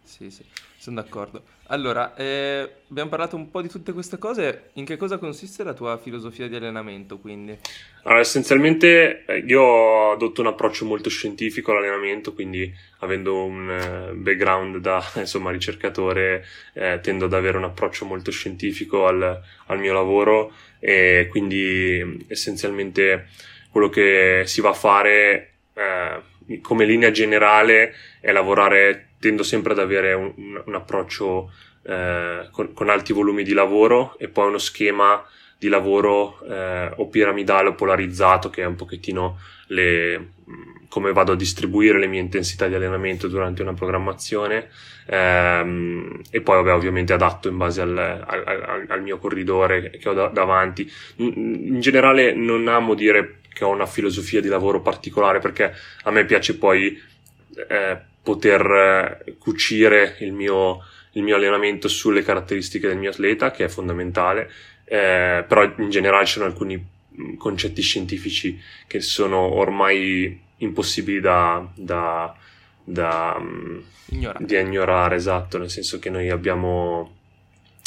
[0.03, 0.45] Sì, sì,
[0.85, 1.42] sono d'accordo.
[1.68, 4.68] Allora, eh, abbiamo parlato un po' di tutte queste cose.
[4.75, 7.57] In che cosa consiste la tua filosofia di allenamento, quindi?
[8.03, 14.76] Allora, essenzialmente eh, io adotto un approccio molto scientifico all'allenamento, quindi avendo un eh, background
[14.76, 20.53] da insomma, ricercatore, eh, tendo ad avere un approccio molto scientifico al, al mio lavoro
[20.80, 23.28] e quindi essenzialmente
[23.70, 29.79] quello che si va a fare eh, come linea generale è lavorare tendo sempre ad
[29.79, 31.51] avere un, un, approccio
[31.83, 35.25] eh, con, con, alti volumi di lavoro e poi uno schema
[35.59, 40.33] di lavoro eh, o piramidale o polarizzato che è un pochettino le,
[40.91, 44.68] come vado a distribuire le mie intensità di allenamento durante una programmazione
[45.07, 50.12] ehm, e poi vabbè, ovviamente adatto in base al, al, al mio corridore che ho
[50.12, 50.87] da, davanti.
[51.16, 55.72] In generale non amo dire che ho una filosofia di lavoro particolare perché
[56.03, 57.01] a me piace poi
[57.68, 60.81] eh, poter eh, cucire il mio,
[61.12, 64.51] il mio allenamento sulle caratteristiche del mio atleta, che è fondamentale,
[64.85, 66.93] eh, però in generale ci sono alcuni
[67.39, 72.35] concetti scientifici che sono ormai impossibili da, da,
[72.83, 73.41] da
[74.07, 74.45] ignorare.
[74.45, 77.18] di ignorare, esatto, nel senso che noi abbiamo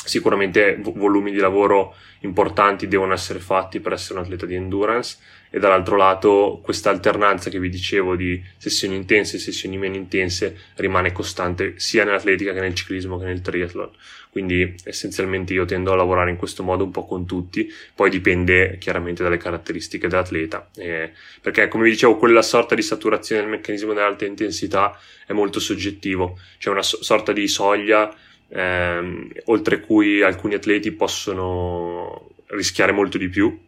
[0.08, 5.18] sicuramente volumi di lavoro importanti devono essere fatti per essere un atleta di endurance
[5.58, 10.56] e dall'altro lato questa alternanza che vi dicevo di sessioni intense e sessioni meno intense
[10.76, 13.90] rimane costante sia nell'atletica che nel ciclismo che nel triathlon.
[14.30, 17.68] Quindi essenzialmente io tendo a lavorare in questo modo un po' con tutti.
[17.96, 20.70] Poi dipende chiaramente dalle caratteristiche dell'atleta.
[20.76, 24.96] Eh, perché come vi dicevo quella sorta di saturazione del meccanismo dell'alta intensità
[25.26, 26.38] è molto soggettivo.
[26.60, 28.14] C'è una so- sorta di soglia
[28.50, 33.66] ehm, oltre cui alcuni atleti possono rischiare molto di più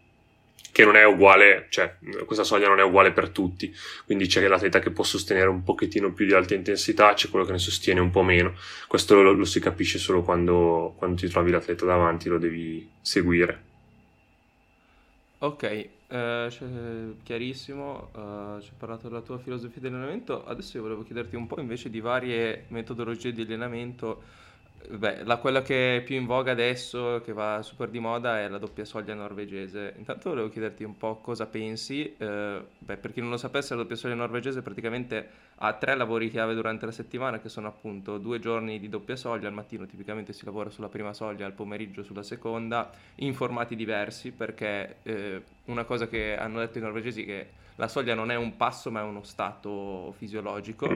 [0.71, 1.95] che non è uguale, cioè
[2.25, 3.73] questa soglia non è uguale per tutti,
[4.05, 7.53] quindi c'è l'atleta che può sostenere un pochettino più di alta intensità, c'è quello che
[7.53, 8.53] ne sostiene un po' meno,
[8.87, 13.67] questo lo, lo si capisce solo quando, quando, ti trovi l'atleta davanti, lo devi seguire.
[15.39, 16.49] Ok, eh,
[17.23, 21.47] chiarissimo, uh, ci hai parlato della tua filosofia di allenamento, adesso io volevo chiederti un
[21.47, 24.21] po' invece di varie metodologie di allenamento
[24.87, 28.47] Beh, la, quella che è più in voga adesso, che va super di moda, è
[28.47, 29.93] la doppia soglia norvegese.
[29.97, 32.15] Intanto volevo chiederti un po' cosa pensi.
[32.17, 36.29] Eh, beh, per chi non lo sapesse, la doppia soglia norvegese praticamente ha tre lavori
[36.29, 39.47] chiave durante la settimana, che sono appunto due giorni di doppia soglia.
[39.47, 44.31] Al mattino tipicamente si lavora sulla prima soglia, al pomeriggio sulla seconda, in formati diversi,
[44.31, 48.35] perché eh, una cosa che hanno detto i norvegesi è che la soglia non è
[48.35, 50.87] un passo, ma è uno stato fisiologico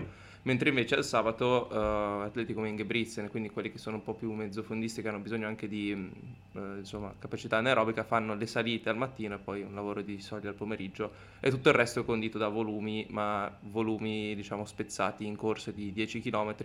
[0.43, 4.31] mentre invece al sabato uh, atleti come Ingebrigtsen, quindi quelli che sono un po' più
[4.31, 9.35] mezzofondisti che hanno bisogno anche di uh, insomma, capacità anaerobica, fanno le salite al mattino
[9.35, 12.49] e poi un lavoro di soglia al pomeriggio e tutto il resto è condito da
[12.49, 16.55] volumi, ma volumi diciamo spezzati in corse di 10 km,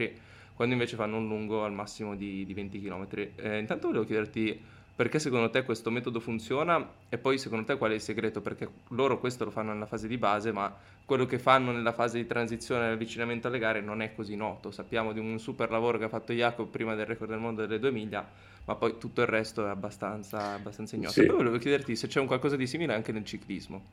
[0.55, 3.07] quando invece fanno un lungo al massimo di, di 20 km.
[3.37, 4.61] Eh, intanto volevo chiederti
[4.99, 8.41] perché secondo te questo metodo funziona e poi secondo te qual è il segreto?
[8.41, 12.19] Perché loro questo lo fanno nella fase di base, ma quello che fanno nella fase
[12.19, 14.73] di transizione e avvicinamento alle gare non è così noto.
[14.73, 17.79] Sappiamo di un super lavoro che ha fatto Jacob prima del record del mondo delle
[17.79, 18.29] 2 miglia,
[18.65, 21.13] ma poi tutto il resto è abbastanza, abbastanza ignoto.
[21.13, 21.27] Sì.
[21.27, 23.91] Poi volevo chiederti se c'è un qualcosa di simile anche nel ciclismo.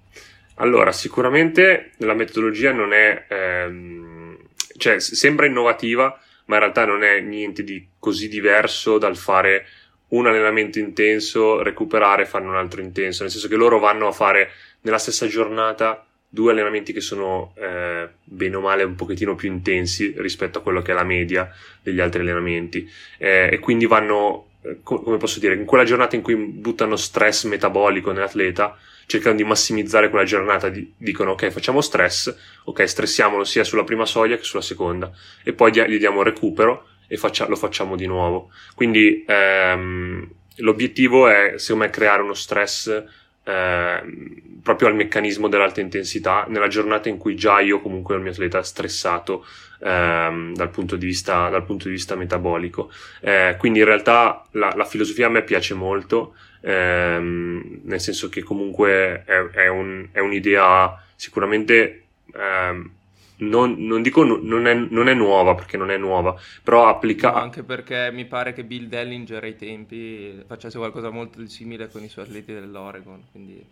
[0.55, 4.39] Allora, sicuramente la metodologia non è, ehm,
[4.75, 9.67] cioè sembra innovativa, ma in realtà non è niente di così diverso dal fare
[10.09, 14.11] un allenamento intenso, recuperare e farne un altro intenso, nel senso che loro vanno a
[14.11, 14.51] fare
[14.81, 20.13] nella stessa giornata due allenamenti che sono eh, bene o male un pochettino più intensi
[20.17, 21.49] rispetto a quello che è la media
[21.81, 22.89] degli altri allenamenti.
[23.17, 27.45] Eh, e quindi vanno, eh, come posso dire, in quella giornata in cui buttano stress
[27.45, 28.77] metabolico nell'atleta,
[29.07, 32.35] cercano di massimizzare quella giornata, di, dicono ok facciamo stress,
[32.65, 35.11] ok stressiamolo sia sulla prima soglia che sulla seconda
[35.43, 38.51] e poi gli diamo recupero e faccia, lo facciamo di nuovo.
[38.75, 43.03] Quindi ehm, l'obiettivo è, secondo me, creare uno stress
[43.43, 48.31] ehm, proprio al meccanismo dell'alta intensità nella giornata in cui già io comunque il mio
[48.31, 49.45] atleta stressato
[49.81, 52.91] ehm, dal, punto di vista, dal punto di vista metabolico.
[53.21, 58.41] Eh, quindi in realtà la, la, filosofia a me piace molto, ehm, nel senso che
[58.41, 62.91] comunque è, è, un, è un'idea sicuramente ehm,
[63.37, 67.31] non, non dico non è, non è, nuova perché non è nuova, però applica...
[67.31, 71.89] No, anche perché mi pare che Bill Dellinger ai tempi facesse qualcosa molto di simile
[71.89, 73.63] con i suoi atleti dell'Oregon, quindi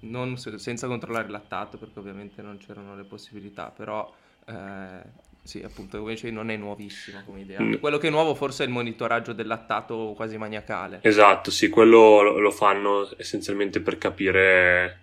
[0.00, 4.12] non, senza controllare il lattato perché ovviamente non c'erano le possibilità, però
[4.46, 7.60] eh, sì, appunto, invece non è nuovissima come idea.
[7.60, 7.74] Mm.
[7.74, 11.00] Quello che è nuovo forse è il monitoraggio del lattato quasi maniacale.
[11.02, 15.00] Esatto, sì, quello lo fanno essenzialmente per capire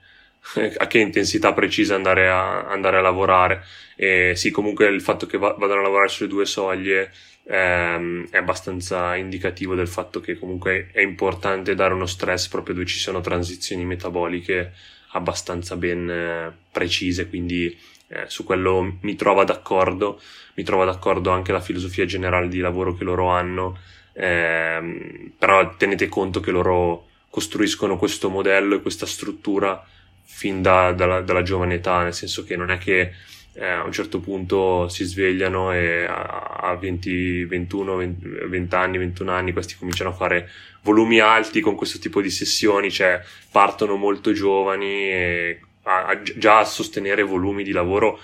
[0.77, 3.63] a che intensità precisa andare a, andare a lavorare.
[3.95, 7.11] E sì, comunque il fatto che va, vadano a lavorare sulle due soglie
[7.43, 12.85] ehm, è abbastanza indicativo del fatto che comunque è importante dare uno stress proprio dove
[12.85, 14.73] ci sono transizioni metaboliche
[15.11, 17.75] abbastanza ben eh, precise, quindi
[18.07, 20.21] eh, su quello mi trovo d'accordo,
[20.55, 23.79] mi trovo d'accordo anche la filosofia generale di lavoro che loro hanno,
[24.13, 29.83] ehm, però tenete conto che loro costruiscono questo modello e questa struttura
[30.31, 33.11] fin da, dalla, dalla, giovane età, nel senso che non è che
[33.53, 39.31] eh, a un certo punto si svegliano e a 20, 21, 20, 20 anni, 21
[39.31, 40.49] anni questi cominciano a fare
[40.83, 43.21] volumi alti con questo tipo di sessioni, cioè
[43.51, 48.19] partono molto giovani e a, a, già a sostenere volumi di lavoro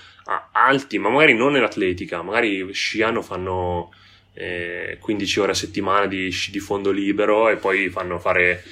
[0.54, 3.92] alti, ma magari non nell'atletica, magari sciano, fanno
[4.34, 8.64] eh, 15 ore a settimana di di fondo libero e poi fanno fare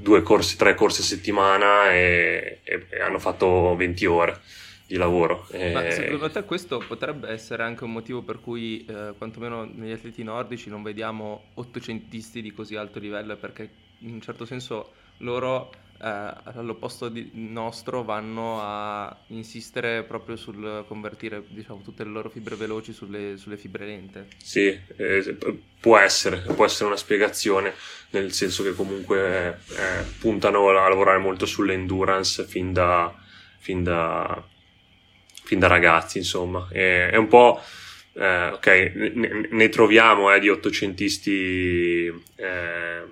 [0.00, 4.40] due corsi, tre corsi a settimana e, e, e hanno fatto 20 ore
[4.86, 5.46] di lavoro.
[5.72, 10.22] Ma secondo te questo potrebbe essere anche un motivo per cui, eh, quantomeno negli atleti
[10.22, 13.36] nordici, non vediamo ottocentisti di così alto livello?
[13.36, 20.84] Perché in un certo senso loro eh, all'opposto di nostro vanno a insistere proprio sul
[20.86, 24.28] convertire diciamo, tutte le loro fibre veloci sulle, sulle fibre lente.
[24.36, 25.36] Sì, eh,
[25.80, 27.72] può essere, può essere una spiegazione,
[28.10, 33.14] nel senso che comunque eh, puntano a lavorare molto sull'endurance fin da,
[33.58, 34.42] fin da,
[35.42, 36.68] fin da ragazzi, insomma.
[36.70, 37.62] E, è un po'...
[38.16, 38.66] Eh, ok,
[39.14, 43.02] ne, ne troviamo eh, di ottocentisti eh,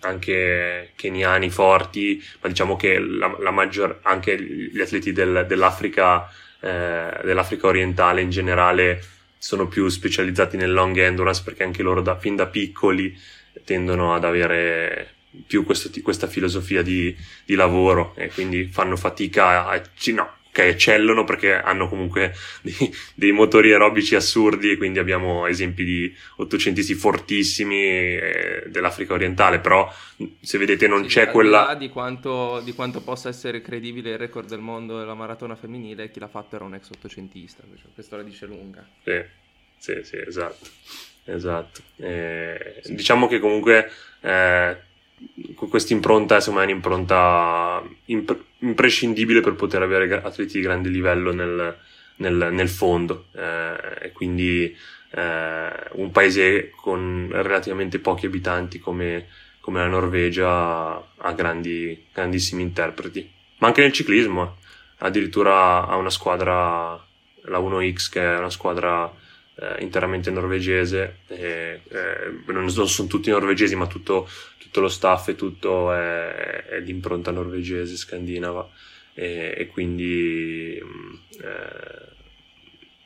[0.00, 6.28] anche keniani forti, ma diciamo che la, la maggior, anche gli atleti del, dell'Africa,
[6.60, 9.02] eh, dell'Africa orientale in generale
[9.38, 13.18] sono più specializzati nel long endurance perché anche loro da, fin da piccoli
[13.64, 15.14] tendono ad avere
[15.46, 19.80] più questo, questa filosofia di, di, lavoro e quindi fanno fatica a,
[20.12, 25.84] no, che eccellono perché hanno comunque dei, dei, motori aerobici assurdi e quindi abbiamo esempi
[25.84, 29.92] di ottocentisti fortissimi eh, dell'Africa orientale, però
[30.40, 31.74] se vedete non sì, c'è quella...
[31.74, 36.18] Di quanto, di quanto possa essere credibile il record del mondo della maratona femminile, chi
[36.18, 37.62] l'ha fatto era un ex ottocentista,
[37.94, 38.86] questo la dice lunga.
[39.02, 39.22] Sì,
[39.78, 40.68] sì, sì esatto.
[41.24, 41.80] esatto.
[41.96, 42.82] Eh.
[42.84, 43.90] Diciamo che comunque...
[44.20, 44.88] Eh,
[45.68, 51.76] questa impronta è un'impronta imp- imprescindibile per poter avere atleti di grande livello nel,
[52.16, 54.74] nel, nel fondo eh, e quindi
[55.10, 59.26] eh, un paese con relativamente pochi abitanti come,
[59.60, 64.68] come la Norvegia ha grandi, grandissimi interpreti ma anche nel ciclismo eh.
[64.98, 67.04] addirittura ha una squadra
[67.44, 69.12] la 1X che è una squadra
[69.56, 74.28] eh, interamente norvegese e, eh, non sono tutti norvegesi ma tutto
[74.70, 78.70] tutto lo staff e tutto è, è di impronta norvegese, scandinava
[79.14, 82.08] e, e quindi mm, eh,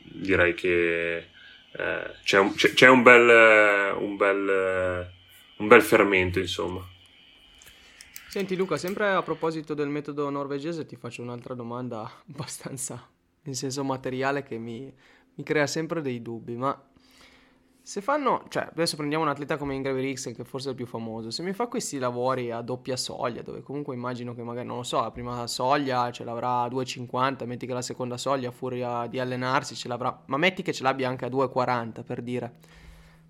[0.03, 5.11] direi che eh, c'è, un, c'è, c'è un, bel, un, bel,
[5.57, 6.87] un bel fermento insomma.
[8.29, 13.09] Senti Luca, sempre a proposito del metodo norvegese ti faccio un'altra domanda abbastanza
[13.45, 14.93] in senso materiale che mi,
[15.35, 16.79] mi crea sempre dei dubbi, ma
[17.87, 20.87] se fanno, cioè adesso prendiamo un atleta come Ingrid Eriksen che forse è il più
[20.87, 24.79] famoso, se mi fa questi lavori a doppia soglia, dove comunque immagino che magari, non
[24.79, 28.53] lo so, la prima soglia ce l'avrà a 2,50, metti che la seconda soglia a
[28.53, 32.53] furia di allenarsi ce l'avrà, ma metti che ce l'abbia anche a 2,40 per dire.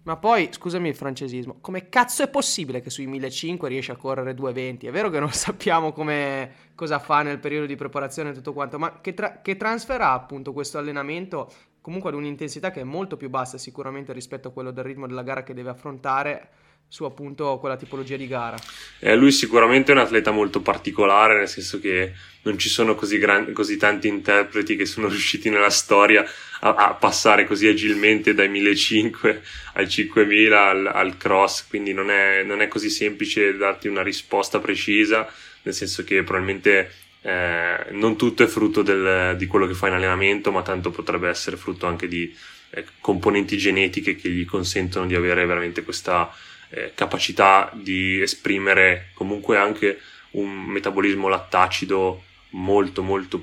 [0.05, 4.35] Ma poi, scusami il francesismo, come cazzo è possibile che sui 1500 riesce a correre
[4.35, 4.87] 2,20?
[4.87, 8.79] È vero che non sappiamo come, cosa fa nel periodo di preparazione e tutto quanto,
[8.79, 11.51] ma che, tra- che transfer ha appunto questo allenamento
[11.85, 15.22] comunque ad un'intensità che è molto più bassa sicuramente rispetto a quello del ritmo della
[15.22, 16.49] gara che deve affrontare
[16.89, 18.57] su appunto quella tipologia di gara.
[19.01, 22.14] Eh, lui sicuramente è un atleta molto particolare, nel senso che
[22.45, 26.24] non ci sono così, gran- così tanti interpreti che sono riusciti nella storia
[26.61, 32.43] a, a passare così agilmente dai 1500 ai 5000 al, al cross, quindi non è,
[32.45, 35.30] non è così semplice darti una risposta precisa,
[35.64, 36.91] nel senso che probabilmente
[37.27, 41.31] eh, non tutto è frutto del, di quello che fa in allenamento, ma tanto potrebbe
[41.31, 42.31] essere frutto anche di
[42.70, 46.31] eh, componenti genetiche che gli consentono di avere veramente questa
[46.68, 50.01] eh, capacità di esprimere comunque anche
[50.33, 53.43] un metabolismo lattacido molto molto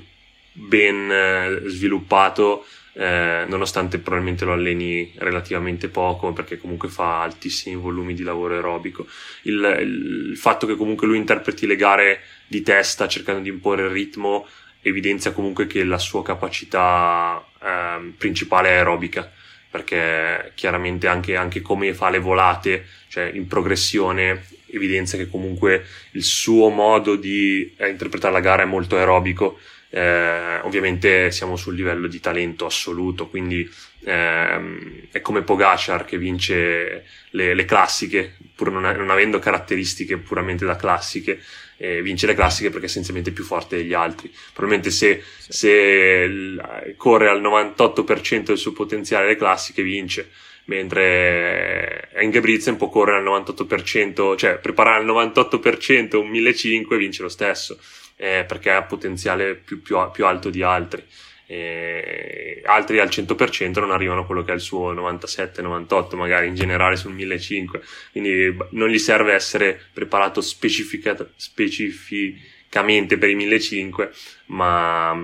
[0.52, 2.64] ben eh, sviluppato
[2.94, 9.06] eh, nonostante probabilmente lo alleni relativamente poco perché comunque fa altissimi volumi di lavoro aerobico.
[9.42, 13.90] Il, il, fatto che comunque lui interpreti le gare di testa cercando di imporre il
[13.90, 14.46] ritmo
[14.82, 19.30] evidenzia comunque che la sua capacità eh, principale è aerobica
[19.70, 26.22] perché chiaramente anche, anche come fa le volate, cioè in progressione, evidenzia che comunque il
[26.22, 29.58] suo modo di eh, interpretare la gara è molto aerobico
[29.94, 33.68] eh, ovviamente siamo sul livello di talento assoluto, quindi
[34.04, 40.64] ehm, è come Pogacar che vince le, le classiche, pur non, non, avendo caratteristiche puramente
[40.64, 41.42] da classiche,
[41.76, 44.32] eh, vince le classiche perché è essenzialmente più forte degli altri.
[44.54, 45.52] Probabilmente se, sì.
[45.52, 46.56] se
[46.96, 50.30] corre al 98% del suo potenziale le classiche vince
[50.64, 57.28] mentre Engebritzen può correre al 98%, cioè preparare al 98% un 1500 e vince lo
[57.28, 57.78] stesso
[58.22, 61.04] eh, perché ha potenziale più, più, più, alto di altri.
[61.44, 66.54] e altri al 100% non arrivano a quello che è il suo 97-98 magari in
[66.54, 74.10] generale sul 1500 quindi non gli serve essere preparato specificamente per i 1500
[74.46, 75.20] ma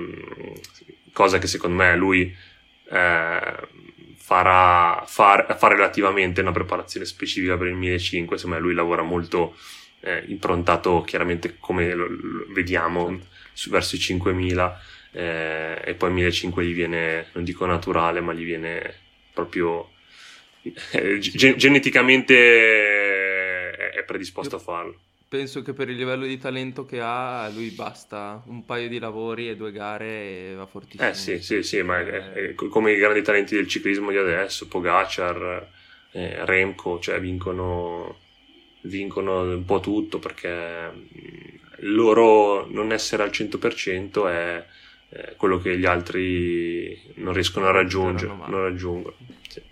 [1.12, 2.36] cosa che secondo me lui
[2.90, 3.68] eh,
[4.16, 9.54] farà fa, fa relativamente una preparazione specifica per il 1500 secondo me lui lavora molto
[10.00, 13.26] eh, improntato chiaramente come lo, lo vediamo certo.
[13.52, 14.80] su, verso i 5000
[15.12, 18.94] eh, e poi 1500 gli viene, non dico naturale, ma gli viene
[19.32, 19.90] proprio
[20.92, 25.00] eh, gen- geneticamente è predisposto a farlo.
[25.28, 29.50] Penso che per il livello di talento che ha, lui basta un paio di lavori
[29.50, 31.06] e due gare e va fortissimo.
[31.06, 34.68] Eh sì, sì, sì, ma è, è come i grandi talenti del ciclismo di adesso,
[34.68, 35.68] Pogacar,
[36.12, 38.20] eh, Remco, cioè vincono,
[38.82, 40.92] vincono un po' tutto perché
[41.80, 44.66] il loro non essere al 100% è
[45.36, 48.32] quello che gli altri non riescono a raggiungere.
[48.34, 49.16] Non raggiungono.
[49.48, 49.62] Sì.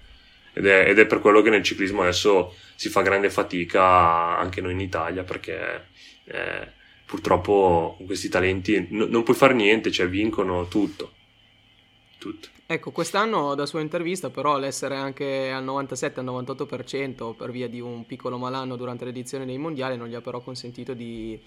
[0.54, 4.62] Ed, è, ed, è, per quello che nel ciclismo adesso si fa grande fatica anche
[4.62, 5.88] noi in Italia perché
[6.24, 6.68] eh,
[7.04, 11.12] purtroppo con questi talenti n- non puoi fare niente, cioè vincono tutto.
[12.18, 12.48] tutto.
[12.68, 18.38] Ecco, quest'anno da sua intervista però l'essere anche al 97-98% per via di un piccolo
[18.38, 21.40] malanno durante l'edizione dei mondiali non gli ha però consentito di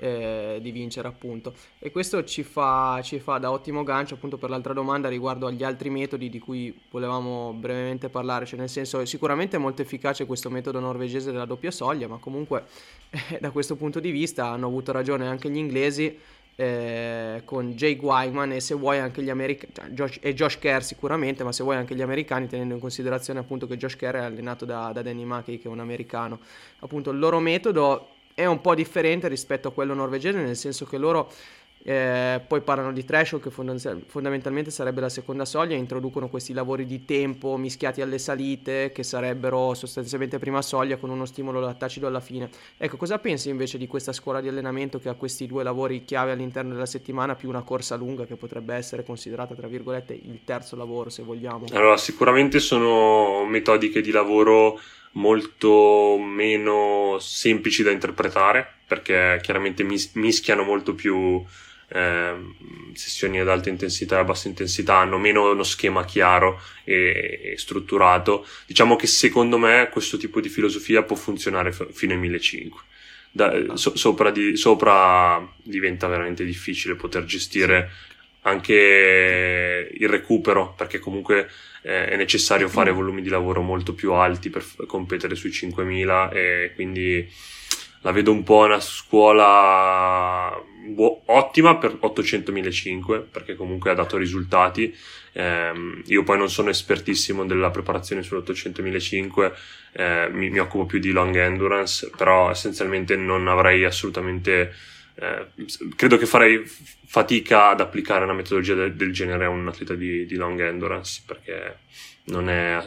[0.00, 1.54] eh, di vincere appunto.
[1.78, 5.62] E questo ci fa, ci fa da ottimo gancio appunto per l'altra domanda riguardo agli
[5.62, 8.46] altri metodi di cui volevamo brevemente parlare.
[8.46, 12.64] Cioè nel senso sicuramente è molto efficace questo metodo norvegese della doppia soglia ma comunque
[13.10, 16.18] eh, da questo punto di vista hanno avuto ragione anche gli inglesi
[16.60, 20.82] eh, con Jake Wyman e se vuoi anche gli americani cioè Josh, e Josh Kerr
[20.82, 24.24] sicuramente ma se vuoi anche gli americani tenendo in considerazione appunto che Josh Kerr è
[24.24, 26.38] allenato da, da Danny Mackey che è un americano.
[26.80, 30.98] Appunto il loro metodo è un po' differente rispetto a quello norvegese, nel senso che
[30.98, 31.32] loro
[31.82, 37.04] eh, poi parlano di threshold che fondamentalmente sarebbe la seconda soglia, introducono questi lavori di
[37.04, 42.50] tempo mischiati alle salite che sarebbero sostanzialmente prima soglia con uno stimolo lattacido alla fine.
[42.76, 46.32] Ecco, cosa pensi invece di questa scuola di allenamento che ha questi due lavori chiave
[46.32, 50.76] all'interno della settimana più una corsa lunga che potrebbe essere considerata tra virgolette il terzo
[50.76, 51.64] lavoro se vogliamo?
[51.72, 54.78] Allora, sicuramente sono metodiche di lavoro
[55.12, 61.42] molto meno semplici da interpretare perché chiaramente mis- mischiano molto più
[61.92, 62.34] eh,
[62.94, 67.58] sessioni ad alta intensità e a bassa intensità hanno meno uno schema chiaro e, e
[67.58, 68.46] strutturato.
[68.66, 72.88] Diciamo che secondo me questo tipo di filosofia può funzionare f- fino ai 1500
[73.30, 77.90] da, so, sopra, di, sopra, diventa veramente difficile poter gestire
[78.42, 81.48] anche il recupero perché comunque
[81.82, 86.30] eh, è necessario fare volumi di lavoro molto più alti per f- competere sui 5000
[86.30, 87.30] e quindi
[88.02, 94.94] la vedo un po' una scuola bu- ottima per 800.005 perché comunque ha dato risultati.
[95.32, 99.52] Eh, io poi non sono espertissimo della preparazione sull'800.005
[99.92, 104.74] eh, mi, mi, occupo più di long endurance però essenzialmente non avrei assolutamente
[105.14, 105.46] eh,
[105.94, 106.64] credo che farei
[107.06, 111.22] fatica ad applicare una metodologia de- del genere a un atleta di, di long endurance
[111.24, 111.76] perché
[112.24, 112.84] non è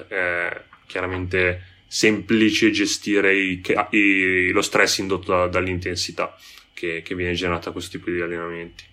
[0.86, 6.36] chiaramente semplice gestire i, i, lo stress indotto da, dall'intensità
[6.74, 8.84] che, che, viene generata da questo tipo di allenamenti.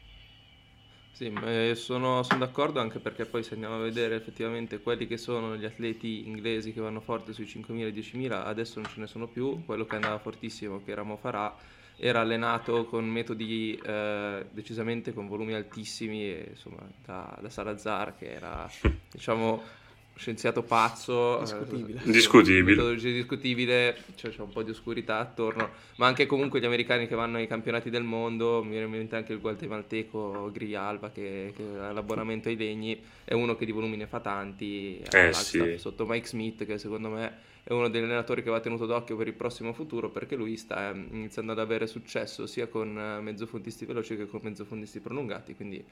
[1.12, 5.16] Sì, eh, sono, sono, d'accordo anche perché poi se andiamo a vedere effettivamente quelli che
[5.16, 9.06] sono gli atleti inglesi che vanno forte sui 5.000 e 10.000, adesso non ce ne
[9.06, 11.56] sono più, quello che andava fortissimo che era Mo Farah
[11.96, 18.30] era allenato con metodi eh, decisamente con volumi altissimi e, insomma da, da Salazar che
[18.30, 18.70] era
[19.10, 19.79] diciamo
[20.20, 22.62] scienziato pazzo, discutibile, eh, discutibile.
[22.62, 27.14] metodologia discutibile, cioè c'è un po' di oscurità attorno, ma anche comunque gli americani che
[27.14, 31.62] vanno ai campionati del mondo, mi viene in mente anche il guatemalteco Grialba che, che
[31.78, 35.78] ha l'abbonamento ai legni, è uno che di volumi ne fa tanti, eh, sì.
[35.78, 39.26] sotto Mike Smith che secondo me è uno degli allenatori che va tenuto d'occhio per
[39.26, 43.86] il prossimo futuro perché lui sta eh, iniziando ad avere successo sia con eh, mezzofondisti
[43.86, 45.82] veloci che con mezzofondisti prolungati, quindi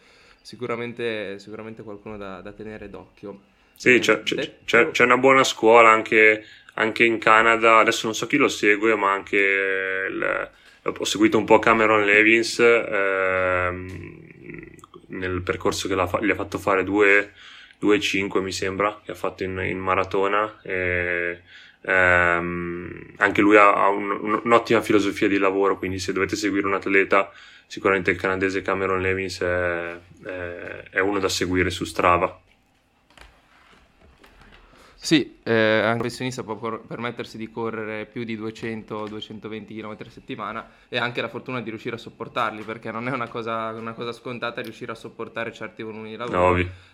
[0.43, 3.57] sicuramente, sicuramente qualcuno da, da tenere d'occhio.
[3.79, 7.79] Sì, c'è, c'è, c'è, c'è, una buona scuola anche, anche, in Canada.
[7.79, 10.51] Adesso non so chi lo segue, ma anche il,
[10.83, 14.17] ho seguito un po' Cameron Levins ehm,
[15.11, 19.79] nel percorso che gli ha fatto fare 2,5 mi sembra, che ha fatto in, in
[19.79, 20.59] maratona.
[20.63, 21.43] E,
[21.83, 26.75] ehm, anche lui ha, ha un, un'ottima filosofia di lavoro, quindi se dovete seguire un
[26.75, 27.31] atleta,
[27.69, 32.43] sicuramente il canadese Cameron Levins è, è, è uno da seguire su Strava.
[35.01, 40.69] Sì, eh, un professionista può cor- permettersi di correre più di 200-220 km a settimana
[40.89, 44.13] e anche la fortuna di riuscire a sopportarli perché non è una cosa, una cosa
[44.13, 46.39] scontata riuscire a sopportare certi volumi di lavoro.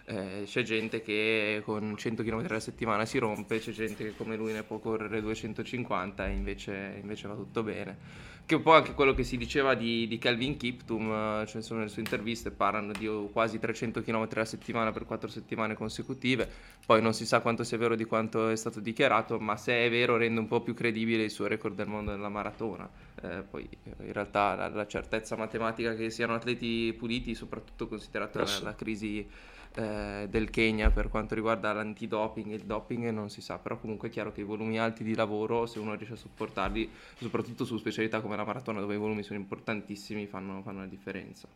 [0.06, 4.36] Eh, c'è gente che con 100 km a settimana si rompe, c'è gente che come
[4.36, 8.32] lui ne può correre 250 e invece, invece va tutto bene.
[8.46, 11.78] Che un po' anche quello che si diceva di, di Calvin Kiptum, eh, cioè sono
[11.78, 16.46] nelle sue interviste, parlano di quasi 300 km a settimana per 4 settimane consecutive,
[16.84, 19.88] poi non si sa quanto sia vero di quanto è stato dichiarato, ma se è
[19.88, 22.86] vero rende un po' più credibile il suo record del mondo nella maratona.
[23.22, 23.66] Eh, poi
[24.00, 29.26] in realtà la, la, certezza matematica che siano atleti puliti, soprattutto considerata la, la crisi
[29.74, 34.08] eh, del Kenya per quanto riguarda l'antidoping e il doping non si sa, però comunque
[34.08, 37.76] è chiaro che i volumi alti di lavoro, se uno riesce a sopportarli, soprattutto su
[37.76, 41.48] specialità come la maratona dove i volumi sono importantissimi, fanno, fanno la differenza.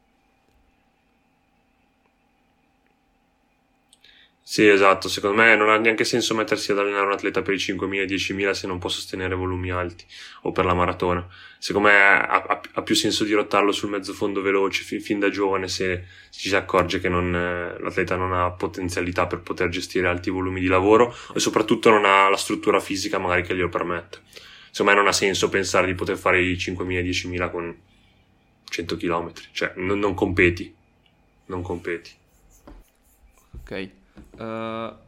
[4.51, 7.59] Sì, esatto, secondo me non ha neanche senso mettersi ad allenare un atleta per i
[7.59, 10.07] 5.000 e 10.000 se non può sostenere volumi alti
[10.44, 11.28] o per la maratona.
[11.59, 15.68] Secondo me ha, ha, più senso dirottarlo sul mezzo fondo veloce fin, fin da giovane
[15.68, 20.09] se, se, ci si accorge che non, eh, l'atleta non ha potenzialità per poter gestire
[20.09, 24.20] alti volumi di lavoro e soprattutto non ha la struttura fisica magari che glielo permette.
[24.70, 27.76] Secondo me non ha senso pensare di poter fare i 5.000 e 10.000 con
[28.64, 30.74] 100 km, cioè non, non competi,
[31.44, 32.12] non competi.
[33.61, 33.97] Ok.
[34.39, 35.07] Uh,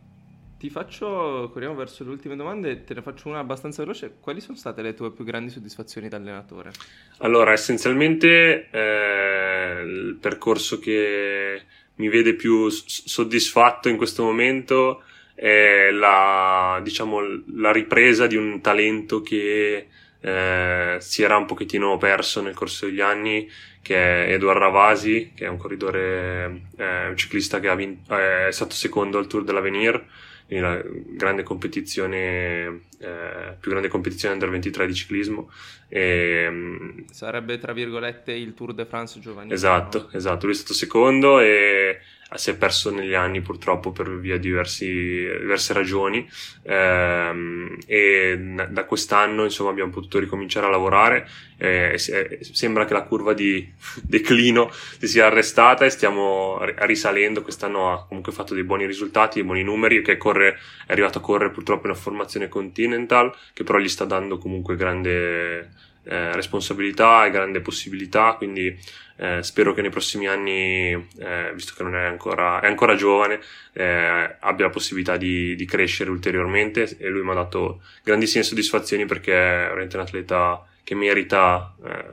[0.61, 4.17] ti faccio, corriamo verso le ultime domande, te ne faccio una abbastanza veloce.
[4.21, 6.73] Quali sono state le tue più grandi soddisfazioni da allenatore?
[7.21, 11.63] Allora, essenzialmente eh, il percorso che
[11.95, 15.03] mi vede più soddisfatto in questo momento
[15.35, 17.21] è la, diciamo,
[17.55, 19.89] la ripresa di un talento che
[20.21, 23.49] eh, si era un pochettino perso nel corso degli anni
[23.83, 28.51] che è Edouard Ravasi, che è un corridore, eh, un ciclista che ha vinto, è
[28.51, 30.05] stato secondo al Tour dell'Avenir,
[30.49, 35.51] la grande competizione, eh, più grande competizione under 23 di ciclismo.
[35.89, 39.55] E, mm, Sarebbe tra virgolette il Tour de France giovanile.
[39.55, 40.17] Esatto, no?
[40.17, 42.01] esatto, lui è stato secondo e
[42.35, 46.29] si è perso negli anni purtroppo per via di diversi, diverse ragioni.
[46.63, 51.29] Ehm, e da quest'anno insomma abbiamo potuto ricominciare a lavorare
[51.61, 53.71] eh, sembra che la curva di
[54.03, 57.43] declino si sia arrestata e stiamo risalendo.
[57.43, 61.21] Quest'anno ha comunque fatto dei buoni risultati dei buoni numeri che corre, è arrivato a
[61.21, 67.25] correre purtroppo in una formazione continental che però gli sta dando comunque grande eh, responsabilità
[67.25, 68.77] e grande possibilità quindi
[69.23, 73.39] eh, spero che nei prossimi anni, eh, visto che non è ancora, è ancora giovane,
[73.75, 79.05] eh, abbia la possibilità di, di, crescere ulteriormente e lui mi ha dato grandissime soddisfazioni
[79.05, 82.05] perché è veramente un atleta che merita eh,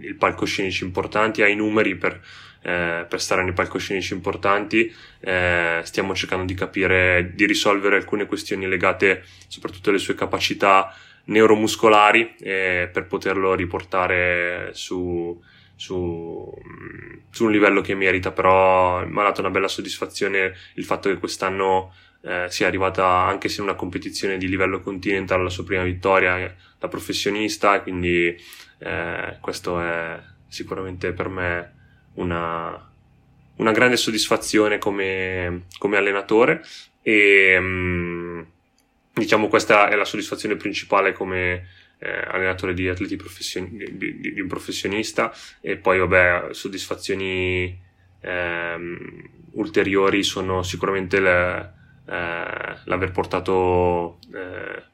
[0.00, 2.18] il palcoscenici importanti, ha i numeri per,
[2.62, 4.90] eh, per stare nei palcoscenici importanti.
[5.20, 12.34] Eh, stiamo cercando di capire, di risolvere alcune questioni legate soprattutto alle sue capacità neuromuscolari
[12.40, 15.40] eh, per poterlo riportare su,
[15.74, 16.52] su,
[17.30, 21.18] su, un livello che merita, però mi ha dato una bella soddisfazione il fatto che
[21.18, 25.82] quest'anno eh, sia arrivata anche se in una competizione di livello continental la sua prima
[25.82, 28.36] vittoria da professionista e quindi
[28.78, 31.72] eh, questo è sicuramente per me
[32.14, 32.90] una,
[33.56, 36.62] una grande soddisfazione come, come allenatore.
[37.02, 38.42] E mm,
[39.14, 44.40] diciamo questa è la soddisfazione principale come eh, allenatore di atleti profession- di, di, di,
[44.40, 45.32] un professionista.
[45.60, 47.80] E poi vabbè soddisfazioni
[48.20, 51.72] ehm, ulteriori sono sicuramente le,
[52.06, 54.92] eh, l'aver portato eh,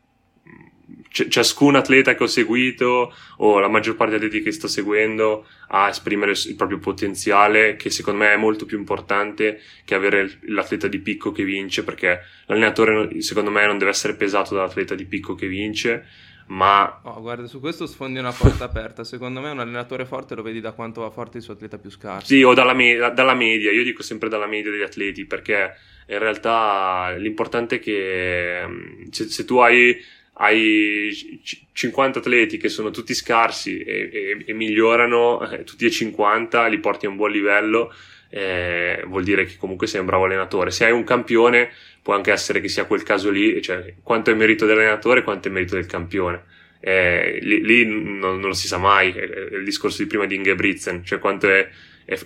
[1.10, 5.46] c- ciascun atleta che ho seguito o la maggior parte degli atleti che sto seguendo
[5.68, 10.88] a esprimere il proprio potenziale che secondo me è molto più importante che avere l'atleta
[10.88, 15.34] di picco che vince perché l'allenatore secondo me non deve essere pesato dall'atleta di picco
[15.34, 16.06] che vince
[16.50, 17.00] ma...
[17.04, 19.04] Oh, guarda, su questo sfondi una porta aperta.
[19.04, 21.90] Secondo me un allenatore forte lo vedi da quanto va forte il suo atleta più
[21.90, 22.26] scarso.
[22.26, 23.70] Sì, o dalla, me- dalla media.
[23.70, 25.76] Io dico sempre dalla media degli atleti, perché
[26.08, 29.96] in realtà l'importante è che mm, se, se tu hai,
[30.42, 31.40] hai,
[31.72, 36.78] 50 atleti che sono tutti scarsi e, e, e migliorano eh, tutti e 50, li
[36.78, 37.92] porti a un buon livello,
[38.30, 40.70] eh, vuol dire che comunque sei un bravo allenatore.
[40.70, 41.70] Se hai un campione
[42.02, 45.50] può anche essere che sia quel caso lì, cioè quanto è merito dell'allenatore quanto è
[45.50, 46.44] merito del campione.
[46.80, 49.22] Eh, lì, lì non, non, lo si sa mai, è
[49.56, 51.68] il discorso di prima di Ingebrigtsen, cioè quanto è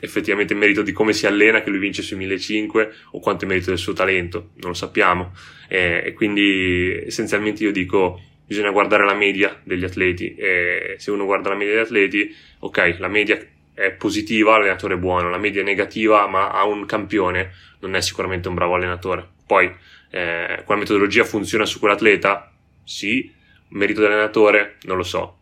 [0.00, 3.70] effettivamente merito di come si allena che lui vince sui 1500 o quanto è merito
[3.70, 5.32] del suo talento, non lo sappiamo.
[5.68, 11.24] Eh, e quindi essenzialmente io dico bisogna guardare la media degli atleti e se uno
[11.24, 13.38] guarda la media degli atleti, ok, la media
[13.74, 18.00] è positiva, l'allenatore è buono, la media è negativa, ma ha un campione, non è
[18.00, 19.28] sicuramente un bravo allenatore.
[19.46, 19.70] Poi,
[20.10, 22.52] eh, quella metodologia funziona su quell'atleta?
[22.84, 23.32] Sì.
[23.70, 24.76] Merito dell'allenatore?
[24.82, 25.38] Non lo so.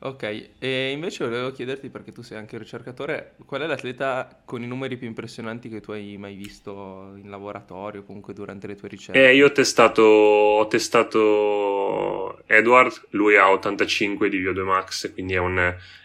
[0.00, 4.62] Ok, e invece volevo chiederti, perché tu sei anche un ricercatore, qual è l'atleta con
[4.62, 8.86] i numeri più impressionanti che tu hai mai visto in laboratorio, comunque durante le tue
[8.86, 9.28] ricerche?
[9.28, 15.38] Eh, io ho testato, ho testato Edward, lui ha 85 di VO2 Max, quindi è
[15.38, 15.58] un,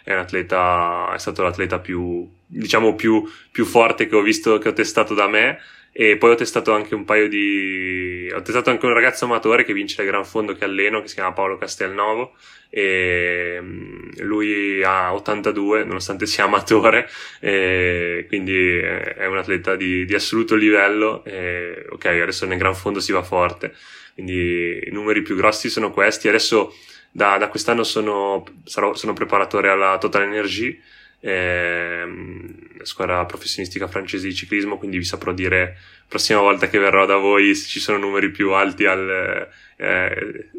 [0.03, 4.69] è un atleta, è stato l'atleta più, diciamo, più, più forte che ho visto, che
[4.69, 5.59] ho testato da me.
[5.95, 8.27] E poi ho testato anche un paio di.
[8.33, 11.13] Ho testato anche un ragazzo amatore che vince il Gran Fondo che alleno, che si
[11.13, 12.33] chiama Paolo Castelnovo.
[12.69, 17.07] E mm, lui ha 82, nonostante sia amatore,
[17.39, 21.23] quindi è un atleta di, di assoluto livello.
[21.25, 23.75] E, ok, adesso nel Gran Fondo si va forte.
[24.15, 26.27] Quindi i numeri più grossi sono questi.
[26.27, 26.73] Adesso
[27.11, 30.81] da, da quest'anno sono, sarò, sono preparatore alla Total Energy
[31.24, 37.05] ehm, squadra professionistica francese di ciclismo, quindi vi saprò dire la prossima volta che verrò
[37.05, 39.47] da voi se ci sono numeri più alti al,
[39.78, 40.49] eh,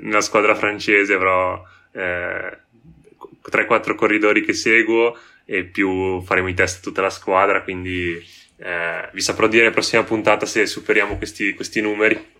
[0.00, 1.62] nella squadra francese, avrò
[1.92, 2.58] eh,
[3.50, 8.24] 3-4 corridori che seguo e più faremo i test tutta la squadra, quindi
[8.56, 12.32] eh, vi saprò dire la prossima puntata se superiamo questi, questi numeri.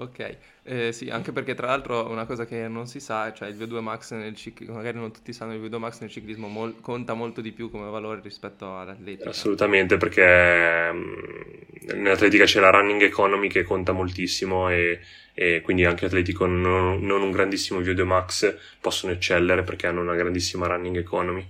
[0.00, 3.56] Ok, eh, sì, anche perché tra l'altro una cosa che non si sa, cioè il
[3.56, 7.14] VO2 max nel ciclismo, magari non tutti sanno il VO2 max nel ciclismo mol- conta
[7.14, 9.30] molto di più come valore rispetto all'atletica.
[9.30, 15.00] Assolutamente, perché mh, mm, nell'atletica c'è la running economy che conta moltissimo e,
[15.34, 20.00] e quindi anche atleti con non, non un grandissimo VO2 max possono eccellere perché hanno
[20.00, 21.44] una grandissima running economy.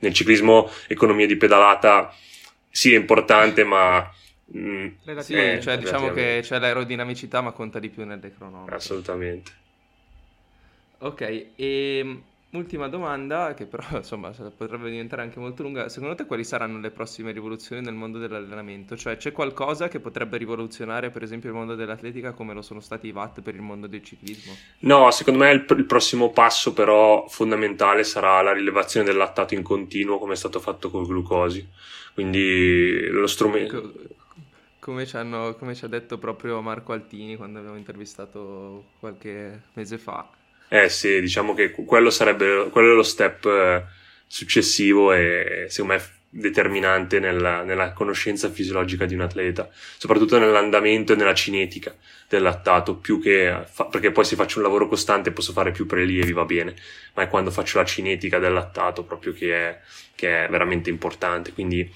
[0.00, 2.14] Nel ciclismo economia di pedalata
[2.68, 4.12] sì è importante, ma
[4.54, 4.88] Mm,
[5.18, 8.74] sì, cioè diciamo che c'è l'aerodinamicità ma conta di più nelle cronometri.
[8.74, 9.64] Assolutamente.
[10.98, 15.88] Ok, e ehm, ultima domanda che però insomma potrebbe diventare anche molto lunga.
[15.88, 18.96] Secondo te quali saranno le prossime rivoluzioni nel mondo dell'allenamento?
[18.96, 23.08] Cioè c'è qualcosa che potrebbe rivoluzionare per esempio il mondo dell'atletica come lo sono stati
[23.08, 24.54] i watt per il mondo del ciclismo?
[24.80, 29.62] No, secondo me il, il prossimo passo però fondamentale sarà la rilevazione del lattato in
[29.64, 31.68] continuo come è stato fatto col glucosi.
[32.14, 33.76] Quindi lo strumento...
[33.76, 34.24] Ecco
[34.86, 39.98] come ci, hanno, come ci ha detto proprio Marco Altini quando abbiamo intervistato qualche mese
[39.98, 40.30] fa.
[40.68, 43.84] Eh sì, diciamo che quello sarebbe quello è lo step eh,
[44.28, 51.16] successivo e secondo me determinante nella, nella, conoscenza fisiologica di un atleta, soprattutto nell'andamento e
[51.16, 51.92] nella cinetica
[52.28, 55.86] del lattato, più che fa, perché poi se faccio un lavoro costante posso fare più
[55.86, 56.76] prelievi, va bene,
[57.14, 59.80] ma è quando faccio la cinetica del lattato proprio che è,
[60.14, 61.52] che è veramente importante.
[61.52, 61.90] Quindi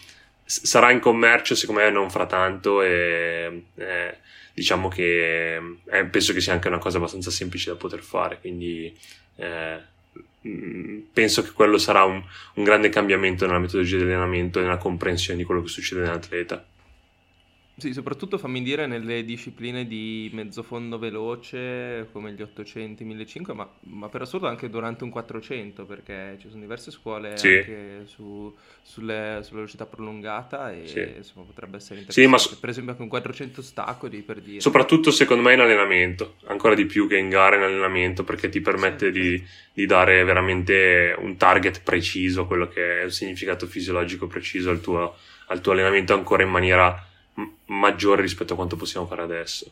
[0.50, 4.16] sarà in commercio, secondo me non fra tanto e eh,
[4.52, 8.92] diciamo che eh, penso che sia anche una cosa abbastanza semplice da poter fare, quindi
[9.36, 9.80] eh,
[10.46, 12.20] mm, penso che quello sarà un,
[12.54, 16.66] un, grande cambiamento nella metodologia di allenamento e nella comprensione di quello che succede nell'atleta.
[17.80, 24.08] Sì, soprattutto fammi dire nelle discipline di mezzofondo veloce come gli 800, 1500, ma, ma
[24.08, 27.56] per assurdo anche durante un 400 perché ci sono diverse scuole sì.
[27.56, 31.00] anche su, sulle, sulla velocità prolungata e sì.
[31.16, 32.38] insomma potrebbe essere interessante.
[32.38, 32.58] Sì, ma...
[32.60, 34.60] Per esempio anche un 400 stacoli per dire.
[34.60, 38.60] Soprattutto secondo me in allenamento, ancora di più che in gara in allenamento perché ti
[38.60, 39.42] permette di,
[39.72, 45.16] di, dare veramente un target preciso, quello che è il significato fisiologico preciso al tuo,
[45.46, 47.08] al tuo allenamento ancora in maniera
[47.66, 49.70] maggiore rispetto a quanto possiamo fare adesso.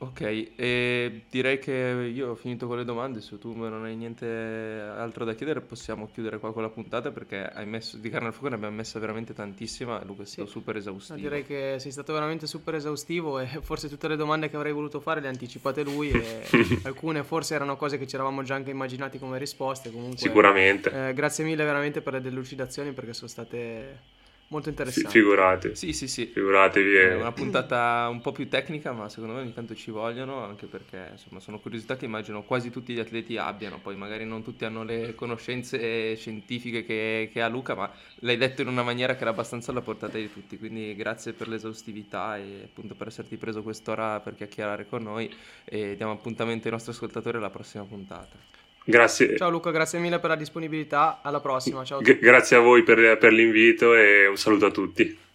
[0.00, 4.26] Ok, e direi che io ho finito con le domande, se tu non hai niente
[4.26, 8.32] altro da chiedere possiamo chiudere qua con la puntata perché hai messo, di carne al
[8.32, 10.52] fuoco ne abbiamo messa veramente tantissima, Luca è stato sì.
[10.52, 11.18] super esaustivo.
[11.18, 14.70] No, direi che sei stato veramente super esaustivo e forse tutte le domande che avrei
[14.70, 16.46] voluto fare le ha anticipate lui e
[16.84, 21.08] alcune forse erano cose che ci eravamo già anche immaginati come risposte, comunque sicuramente.
[21.08, 24.16] Eh, grazie mille veramente per le delucidazioni perché sono state
[24.48, 25.10] molto interessante.
[25.10, 25.74] figurate.
[25.74, 26.26] Sì, sì, sì.
[26.26, 26.94] Figuratevi.
[26.94, 30.66] È una puntata un po' più tecnica, ma secondo me ogni tanto ci vogliono, anche
[30.66, 33.78] perché insomma sono curiosità che immagino quasi tutti gli atleti abbiano.
[33.78, 37.90] Poi magari non tutti hanno le conoscenze scientifiche che, che ha Luca, ma
[38.20, 40.58] l'hai detto in una maniera che era abbastanza alla portata di tutti.
[40.58, 45.32] Quindi grazie per l'esaustività e appunto per esserti preso quest'ora per chiacchierare con noi
[45.64, 48.67] e diamo appuntamento ai nostri ascoltatori alla prossima puntata.
[48.90, 49.36] Grazie.
[49.36, 51.20] Ciao Luca, grazie mille per la disponibilità.
[51.22, 51.84] Alla prossima.
[51.84, 52.00] Ciao.
[52.00, 55.26] G- grazie a voi per, per l'invito e un saluto a tutti.